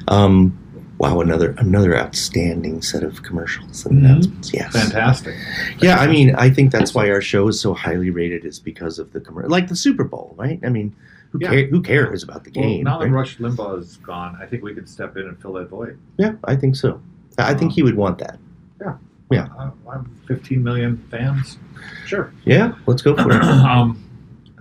[0.09, 0.57] Um,
[0.99, 4.05] wow, another another outstanding set of commercials and Mhm.
[4.05, 4.53] announcements.
[4.55, 5.35] Yes, Fantastic.
[5.81, 8.99] Yeah, I mean, I think that's why our show is so highly rated is because
[8.99, 10.59] of the commercial, like the Super Bowl, right?
[10.65, 10.95] I mean,
[11.31, 11.51] who Yeah.
[11.51, 12.85] care, who cares about the game?
[12.85, 13.11] Well, now that?
[13.11, 15.99] Rush Limbaugh is gone, I think we could step in and fill that void.
[16.17, 17.01] yeah, I think so.
[17.39, 18.39] I think he would want that.
[18.81, 18.95] Yeah.
[19.31, 19.49] yeah.
[19.91, 21.59] I'm 15 million fans.
[22.07, 22.33] Sure.
[22.47, 23.43] Yeah, let's go for it.
[23.43, 23.99] um,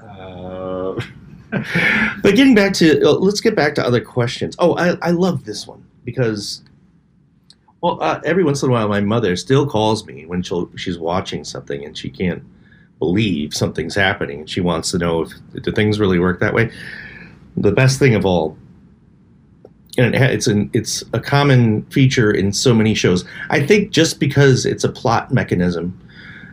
[0.04, 1.00] uh,
[2.22, 4.58] But getting back to, uh, let's get back to other questions.
[4.60, 6.62] Oh, I, I love this one because,
[7.82, 10.98] well, uh, every once in a while, my mother still calls me when she'll, she's
[10.98, 12.44] watching something and she can't
[13.00, 16.72] believe something's happening and she wants to know if do things really work that way.
[17.58, 18.58] The best thing of all,
[19.98, 23.26] and it it's an it's a common feature in so many shows.
[23.50, 25.98] I think just because it's a plot mechanism,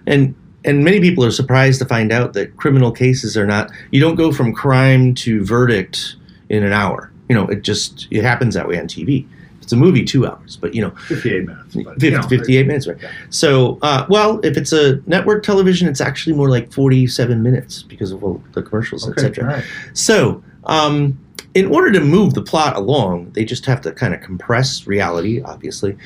[0.07, 0.35] and
[0.65, 4.15] and many people are surprised to find out that criminal cases are not you don't
[4.15, 6.17] go from crime to verdict
[6.49, 9.27] in an hour you know it just it happens that way on tv
[9.73, 11.75] it's a movie two hours but you know 58 minutes.
[11.77, 13.11] But, 50, you know, 58 minutes right Yeah.
[13.31, 18.13] so uh, well if it's a network television it's actually more like 47 minutes because
[18.13, 19.65] of all the commercials Okay, etc right.
[19.95, 21.19] so, um,
[21.55, 25.43] in order to move the plot along, they just have to kind of compress reality,
[25.43, 25.99] obviously.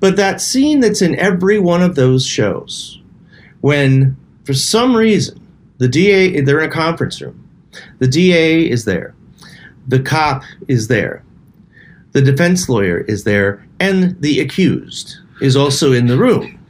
[0.00, 3.02] But that scene that's in every one of those shows,
[3.60, 5.40] when for some reason
[5.78, 7.46] the DA, they're in a conference room,
[7.98, 9.14] the DA is there,
[9.88, 11.22] the cop is there,
[12.14, 16.58] the defense lawyer is there, and the accused is also in the room.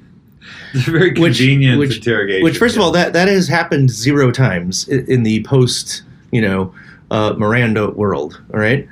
[0.75, 2.43] It's a very Which- convenient which- interrogation.
[2.43, 6.03] Which, first of all, that that has happened zero times i- in the post,
[6.33, 6.75] you know,
[7.13, 8.41] uh, Miranda world.
[8.53, 8.89] All right,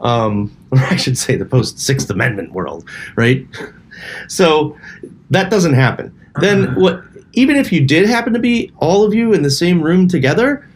[0.00, 2.84] um, or I should say the post Sixth Amendment world,
[3.16, 3.46] right?
[4.28, 4.76] So
[5.30, 6.12] that doesn't happen.
[6.40, 7.02] Then what?
[7.34, 10.66] Even if you did happen to be all of you in the same room together,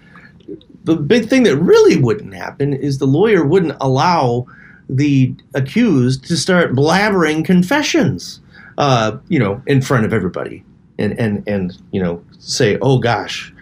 [0.85, 4.47] the big thing that really wouldn't happen is the lawyer wouldn't allow
[4.89, 8.41] the accused to start blabbering confessions,
[8.79, 10.65] uh, you know, in front of everybody,
[10.99, 13.53] and and and you know, say, "Oh gosh,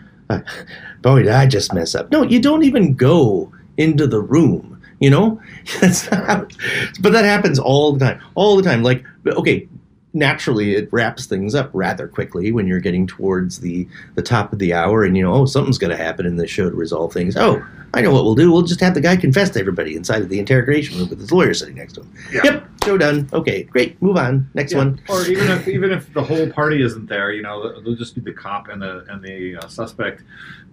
[1.02, 4.70] boy, did I just mess up." No, you don't even go into the room.
[5.00, 5.40] You know,
[5.80, 8.82] but that happens all the time, all the time.
[8.82, 9.68] Like, okay,
[10.14, 14.59] naturally, it wraps things up rather quickly when you're getting towards the the top of
[14.59, 17.12] the hour, and you know, oh, something's going to happen in the show to resolve
[17.12, 17.37] things.
[17.37, 18.50] Oh, I know what we'll do.
[18.50, 21.31] We'll just have the guy confess to everybody inside of the interrogation room with his
[21.31, 22.12] lawyer sitting next to him.
[22.33, 22.40] Yeah.
[22.44, 23.29] Yep, show done.
[23.33, 24.00] Okay, great.
[24.03, 24.48] Move on.
[24.55, 24.79] Next Yeah.
[24.79, 25.00] one.
[25.09, 28.20] Or even if even if the whole party isn't there, you know, they'll just be
[28.20, 30.23] the cop and the and the uh, suspect,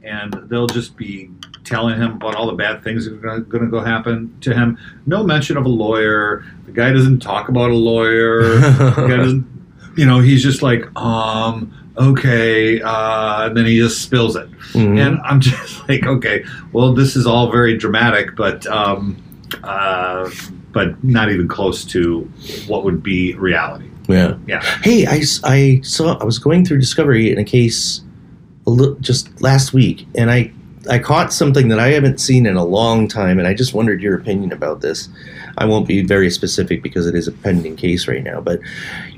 [0.04, 1.30] and they'll just be
[1.64, 4.78] telling him about all the bad things that are going to go happen to him.
[5.05, 6.43] No mention of a lawyer.
[6.66, 8.43] The guy doesn't talk about a lawyer.
[8.59, 9.49] the guy doesn't.
[9.97, 14.49] You know, he's just like, um, okay, uh, and then he just spills it.
[14.72, 14.97] Mhm.
[14.97, 19.22] And I'm just like, okay, well, this is all very dramatic, but um,
[19.66, 20.30] uh,
[20.72, 22.22] but not even close to
[22.68, 23.89] what would be reality.
[24.07, 24.36] Yeah.
[24.47, 24.62] Yeah.
[24.82, 28.01] Hey, I, I saw I was going through Discovery in a case
[28.66, 30.53] a li- just last week, and I
[30.90, 34.02] I caught something that I haven't seen in a long time, and I just wondered
[34.02, 35.10] your opinion about this.
[35.58, 38.60] I won't be very specific because it is a pending case right now, but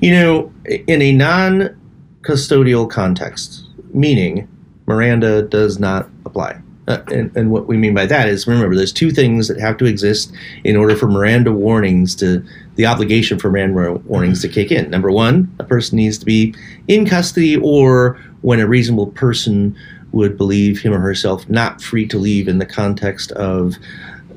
[0.01, 4.47] you know, in a non-custodial context, meaning
[4.86, 6.59] Miranda does not apply.
[6.88, 9.78] Uh, and, and what we mean by that is remember there's two things that have
[9.78, 10.34] to exist
[10.66, 12.45] in order for Miranda warnings to
[12.76, 14.89] the obligation for Miranda warnings to kick in.
[14.89, 16.53] Number one, a person needs to be
[16.89, 19.78] in custody or when a reasonable person
[20.14, 23.76] would believe him or herself not free to leave in the context of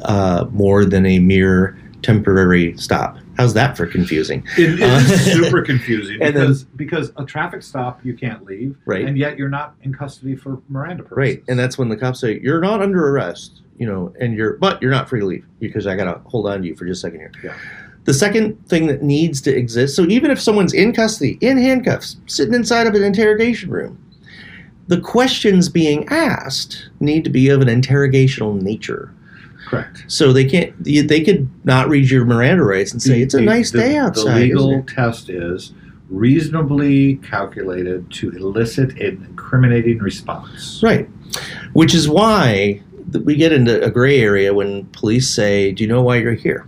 [0.03, 3.17] uh, more than a mere temporary stop.
[3.37, 4.43] How's that for confusing?
[4.57, 5.01] It, it Uh,
[5.41, 9.05] super confusing and then- because because a traffic stop you can't leave, Right.
[9.05, 12.21] And yet you're not in custody for Miranda purposes, Right, and that's when the cops
[12.21, 15.45] say you're not under arrest, you know, and you're but you're not free to leave
[15.61, 17.33] because I gotta hold on to you for just a second here.
[17.45, 17.55] Yeah.
[18.05, 22.17] The second thing that needs to exist, so even if someone's in custody, in handcuffs,
[22.27, 23.99] sitting inside of an interrogation room,
[24.89, 29.11] the questions being asked need to be of an interrogational nature.
[29.69, 30.05] correct.
[30.07, 33.39] So they can't, they could not read your Miranda rights and say The- it's a
[33.39, 34.35] the- nice the- day outside.
[34.37, 35.73] The legal it?" test is
[36.09, 40.81] reasonably calculated to elicit an incriminating response.
[40.85, 41.09] Right.
[41.73, 42.81] Which is why
[43.25, 46.65] we get into a gray area when police say, "Do you know why you're here?"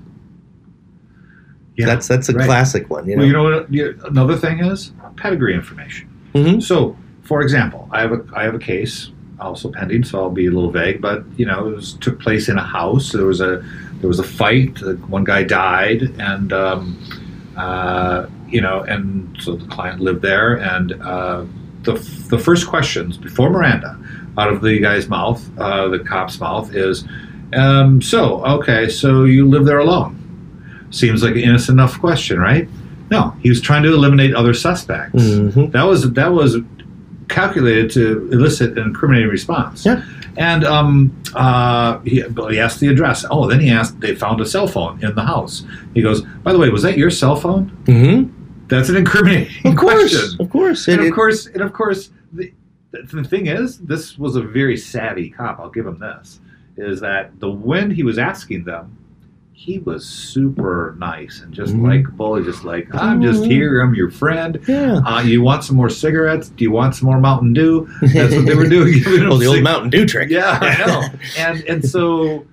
[1.77, 2.47] Yeah, that's that's a right.
[2.47, 3.07] classic one.
[3.09, 3.21] You know.
[3.21, 4.11] Well, you know what?
[4.11, 6.09] Another thing is pedigree information.
[6.35, 6.61] Mhm.
[6.61, 6.97] So,
[7.29, 10.51] for example, I have a I have a case also pending, so I'll be a
[10.51, 11.01] little vague.
[11.03, 13.13] But you know, it was, took place in a house.
[13.13, 13.63] There was a
[14.01, 14.79] there was a fight.
[15.09, 16.99] One guy died, and um,
[17.57, 20.55] uh, you know, and so the client lived there.
[20.55, 21.45] And uh,
[21.83, 21.93] the
[22.31, 23.99] the first questions before Miranda,
[24.39, 27.05] out of the guy's mouth, uh, the cop's mouth, is,
[27.53, 30.15] um, "So, okay, so you live there alone."
[30.91, 32.67] Seems like an innocent enough question, right?
[33.11, 35.23] No, he was trying to eliminate other suspects.
[35.23, 35.73] Mhm.
[35.73, 36.57] That was that was
[37.29, 39.85] calculated to elicit an incriminating response.
[39.87, 40.03] Yeah.
[40.37, 43.25] And um, uh, he, he asked the address.
[43.31, 44.01] Oh, then he asked.
[44.01, 45.65] They found a cell phone in the house.
[45.95, 48.35] He goes, "By the way, was that your cell phone?" Mm-hmm.
[48.69, 50.41] That's an incriminating Of course, question.
[50.45, 52.53] of course, And It- of course, and of course, the,
[52.93, 55.59] the thing is, this was a very savvy cop.
[55.59, 56.41] I'll give him this.
[56.77, 58.97] Is that the when he was asking them,
[59.61, 61.83] he was super nice and just Mhm.
[61.89, 62.37] likable.
[62.37, 63.51] and Just like I'm just Mhm.
[63.51, 63.81] here.
[63.81, 64.57] I'm your friend.
[64.69, 65.01] yeah.
[65.05, 66.49] Uh, you want some more cigarettes?
[66.51, 67.89] Do you want some more Mountain Dew?
[68.15, 68.93] That's what they were doing.
[69.03, 70.31] giving him oh, the old Mountain Dew trick.
[70.31, 71.03] Yeah, I know.
[71.39, 72.45] And and so,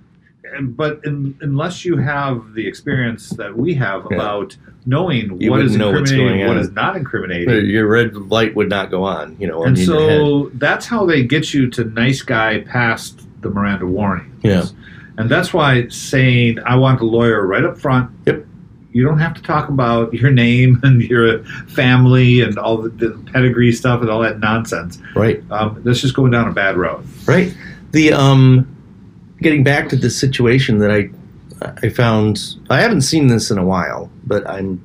[0.56, 4.16] and- but in, unless you have the experience that we have Yeah.
[4.16, 8.56] about knowing You what is know incriminating, going what is not incriminating, Your red light
[8.56, 10.18] would not go on, you know, and in your head.
[10.18, 14.26] so that's how they get you to nice guy past the Miranda warnings.
[14.42, 14.64] Yeah.
[15.18, 18.10] And that's why saying I want a lawyer right up front.
[18.26, 18.44] Yep.
[18.92, 23.10] You don't have to talk about your name and your family and all the, the
[23.32, 24.98] pedigree stuff and all that nonsense.
[25.14, 27.06] Right, Um, that's just going down a bad road.
[27.26, 27.54] right.
[27.92, 28.66] The um,
[29.40, 31.10] getting back to the situation that I,
[31.82, 32.56] I found.
[32.68, 34.82] I haven't seen this in a while, but I'm,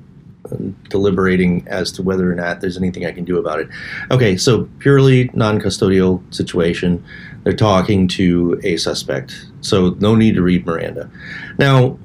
[0.52, 3.70] um deliberating as to whether or not there's anything I can do about it.
[4.12, 7.04] Okay, so purely non-custodial situation.
[7.44, 11.10] They're talking to a suspect, so no need to read Miranda.
[11.58, 11.98] Now,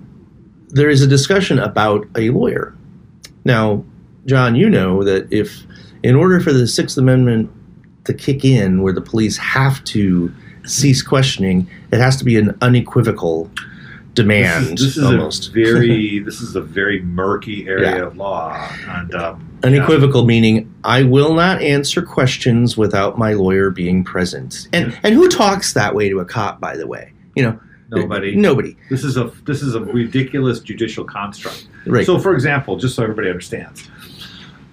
[0.68, 2.74] there is a discussion about a lawyer.
[3.44, 3.84] Now,
[4.24, 5.62] John, you know that if,
[6.02, 7.50] in order for the Sixth Amendment
[8.04, 10.32] to kick in, where the police have to
[10.64, 13.50] cease questioning, it has to be an unequivocal
[14.14, 14.64] demand.
[14.64, 18.06] This is, this is almost a very this is a very murky area Yeah.
[18.06, 24.04] of law, and um, unequivocal meaning I will not answer questions without my lawyer being
[24.04, 24.68] present.
[24.72, 24.98] And Yeah.
[25.02, 26.60] and who talks that way to a cop?
[26.60, 27.58] By the way, you know,
[27.90, 28.34] nobody.
[28.36, 28.76] nobody.
[28.90, 31.68] This is a this is a ridiculous judicial construct.
[31.86, 32.04] Right.
[32.06, 33.88] So, for example, just so everybody understands,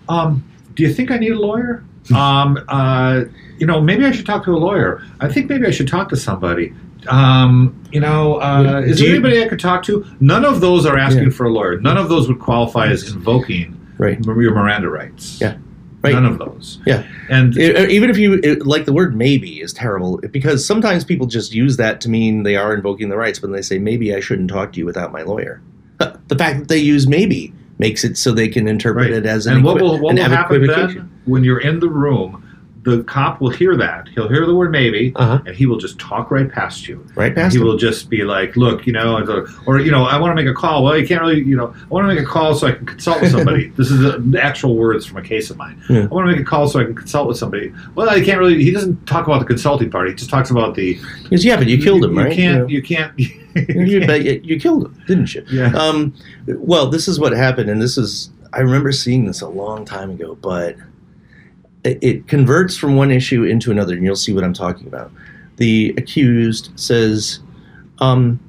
[0.09, 0.43] um,
[0.75, 1.83] do you think I need a lawyer?
[2.15, 3.21] um, uh,
[3.57, 5.01] you know, maybe I should talk to a lawyer.
[5.21, 6.73] I think maybe I should talk to somebody.
[7.07, 10.05] Um, you know, uh, is Do there you- anybody I could talk to?
[10.19, 11.29] None of those are asking Yeah.
[11.29, 11.79] for a lawyer.
[11.79, 14.23] None of those would qualify as invoking right.
[14.25, 15.39] your Miranda rights.
[15.41, 15.57] Yeah.
[16.03, 16.13] Right.
[16.13, 16.79] None of those.
[16.85, 17.03] Yeah.
[17.29, 21.27] And It- even if you it, like the word maybe is terrible because sometimes people
[21.27, 24.19] just use that to mean they are invoking the rights when they say maybe I
[24.19, 25.61] shouldn't talk to you without my lawyer.
[26.27, 29.13] The fact that they use maybe makes it so they can interpret Right.
[29.19, 32.42] it as an, and what will, what will happen then when you're in the room?
[32.83, 34.09] The cop will hear that.
[34.09, 35.43] He'll hear the word maybe, Uh huh.
[35.45, 37.05] and he will just talk right past you.
[37.15, 37.65] Right past he him.
[37.65, 39.17] will just be like, "Look, you know,"
[39.65, 40.83] or, you know, I want to make a call.
[40.83, 42.85] Well, you can't really, you know, I want to make a call so I can
[42.85, 43.69] consult with somebody.
[43.77, 45.81] this is the actual words from a case of mine.
[45.89, 46.01] Yeah.
[46.03, 47.73] I want to make a call so I can consult with somebody.
[47.95, 48.63] Well, I can't really.
[48.63, 50.09] He doesn't talk about the consulting part.
[50.09, 50.99] He just talks about the.
[51.23, 52.33] Because yeah, but you killed him, you right?
[52.35, 52.69] Can't.
[52.69, 53.17] You You can't.
[53.17, 55.45] You, you, can't- but you, you killed him, didn't you?
[55.51, 55.73] yeah.
[55.77, 56.13] Um,
[56.47, 60.11] well, this is what happened, and this is I remember seeing this a long time
[60.11, 60.75] ago, but
[61.83, 65.11] it, converts from one issue into another, and you'll see what I'm talking about.
[65.57, 67.39] The accused says,
[67.99, 68.39] um,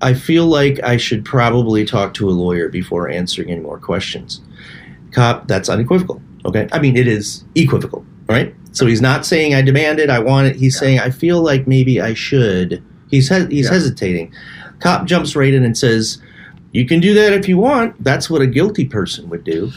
[0.00, 4.40] "I feel like I should probably talk to a lawyer before answering any more questions."
[5.12, 6.20] Cop, that's unequivocal.
[6.44, 8.54] Okay, I mean it is equivocal, right?
[8.72, 10.56] So he's not saying I demand it, I want it.
[10.56, 10.80] He's Yeah.
[10.80, 12.82] saying I feel like maybe I should.
[13.10, 13.72] He's he- he's Yeah.
[13.72, 14.32] hesitating.
[14.80, 16.18] Cop jumps right in and says,
[16.72, 18.02] "You can do that if you want.
[18.04, 19.72] That's what a guilty person would do."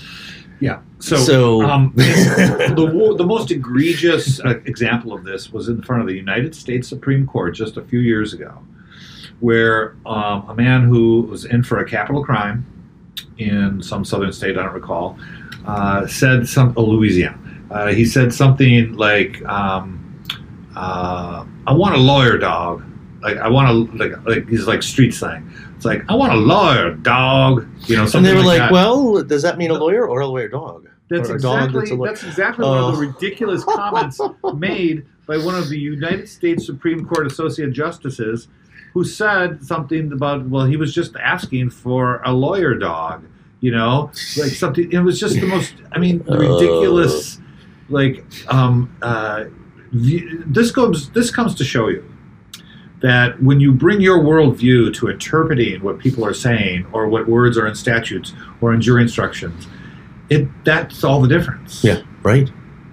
[0.60, 0.78] Yeah.
[1.00, 6.08] So, So- um, the the most egregious uh, example of this was in front of
[6.08, 8.58] the United States Supreme Court just a few years ago,
[9.40, 12.66] where um, a man who was in for a capital crime
[13.38, 15.18] in some southern state, I don't recall,
[15.66, 17.38] uh, said some oh, Louisiana.
[17.72, 20.22] Uh, he said something like, um,
[20.76, 22.84] uh, "I want a lawyer, dog."
[23.22, 25.50] Like I want to like like he's like street slang.
[25.76, 27.68] It's like I want a lawyer, dog.
[27.88, 28.72] You know, and they were like, that.
[28.72, 31.80] "Well, does that mean a lawyer or a lawyer dog?" That's or a dog exactly
[31.82, 32.08] that's a lawyer.
[32.10, 33.12] that's exactly one of the Oh.
[33.12, 34.20] ridiculous comments
[34.56, 38.48] made by one of the United States Supreme Court Associate Justices,
[38.94, 43.24] who said something about well, he was just asking for a lawyer dog,
[43.62, 44.92] you know, like something.
[44.92, 45.74] It was just the most.
[45.92, 46.38] I mean, Oh.
[46.38, 47.40] ridiculous.
[47.90, 49.46] Like, um, uh,
[49.92, 51.10] this goes.
[51.12, 52.04] This comes to show you
[53.02, 57.58] that when you bring your worldview to interpreting what people are saying or what words
[57.58, 59.68] are in statutes or in jury instructions,
[60.30, 61.84] it that's all the difference.
[61.84, 62.50] Yeah, right.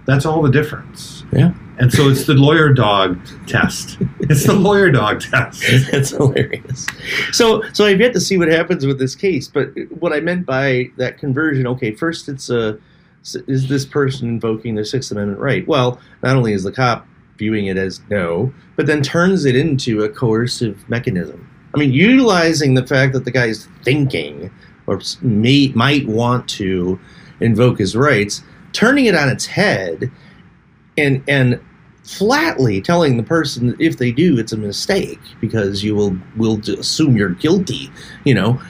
[0.07, 1.25] That's all the difference.
[1.33, 1.53] Yeah.
[1.79, 3.99] And so it's the lawyer dog test.
[4.29, 5.63] It's the lawyer dog test.
[5.91, 6.87] That's hilarious.
[7.33, 9.47] So, so I've yet to see what happens with this case.
[9.47, 12.79] But what I meant by that conversion, okay, first it's a
[13.47, 15.67] is this person invoking their Sixth Amendment right?
[15.67, 17.07] Well, not only is the cop
[17.37, 21.49] viewing it as no, but then turns it into a coercive mechanism.
[21.75, 24.51] I mean, utilizing the fact that the guy is thinking
[24.87, 26.99] or may, might want to
[27.41, 30.11] invoke his rights, turning it on its head,
[30.99, 31.61] and and
[32.03, 36.59] flatly telling the person that if they do, it's a mistake because you will will
[36.79, 37.91] assume you're guilty.
[38.25, 38.63] You know,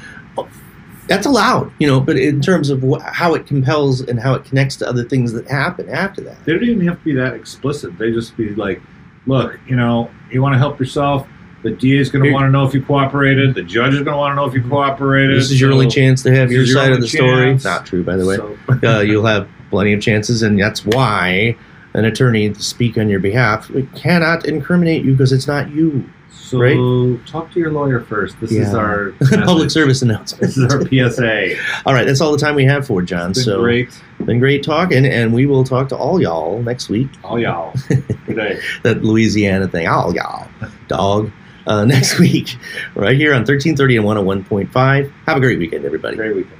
[1.06, 1.72] that's allowed.
[1.78, 4.88] You know, but in terms of wh- how it compels and how it connects to
[4.88, 6.44] other things that happen after that.
[6.44, 7.96] They don't even have to be that explicit.
[7.98, 8.80] They just be like,
[9.26, 11.26] look, you know, you want to help yourself.
[11.66, 13.56] The DA is going to want to know if you cooperated.
[13.56, 15.36] The judge is going to want to know if you cooperated.
[15.36, 17.54] This is your only chance to have your is your side of only the story.
[17.64, 18.36] Not true, by the way.
[18.36, 21.56] So- uh, you'll have plenty of chances, and that's why
[21.94, 26.08] an attorney to speak on your behalf cannot incriminate you because it's not you.
[26.30, 27.26] So Right?
[27.26, 28.40] talk to your lawyer first.
[28.40, 29.10] This is our
[29.44, 30.42] Public service announcement.
[30.42, 31.56] This is our PSA.
[31.86, 33.30] all right, that's all the time we have for John.
[33.30, 33.88] It's been so great.
[34.24, 37.08] been great talking, and we will talk to all y'all next week.
[37.24, 37.74] All y'all.
[37.88, 38.60] Good day.
[38.84, 40.46] That Louisiana thing, all y'all,
[40.86, 41.32] dog.
[41.66, 42.56] Uh, next week,
[42.94, 44.06] right here on 1330 and
[44.46, 45.12] 101.5.
[45.26, 46.16] Have a great weekend, everybody.
[46.16, 46.54] Great weekend.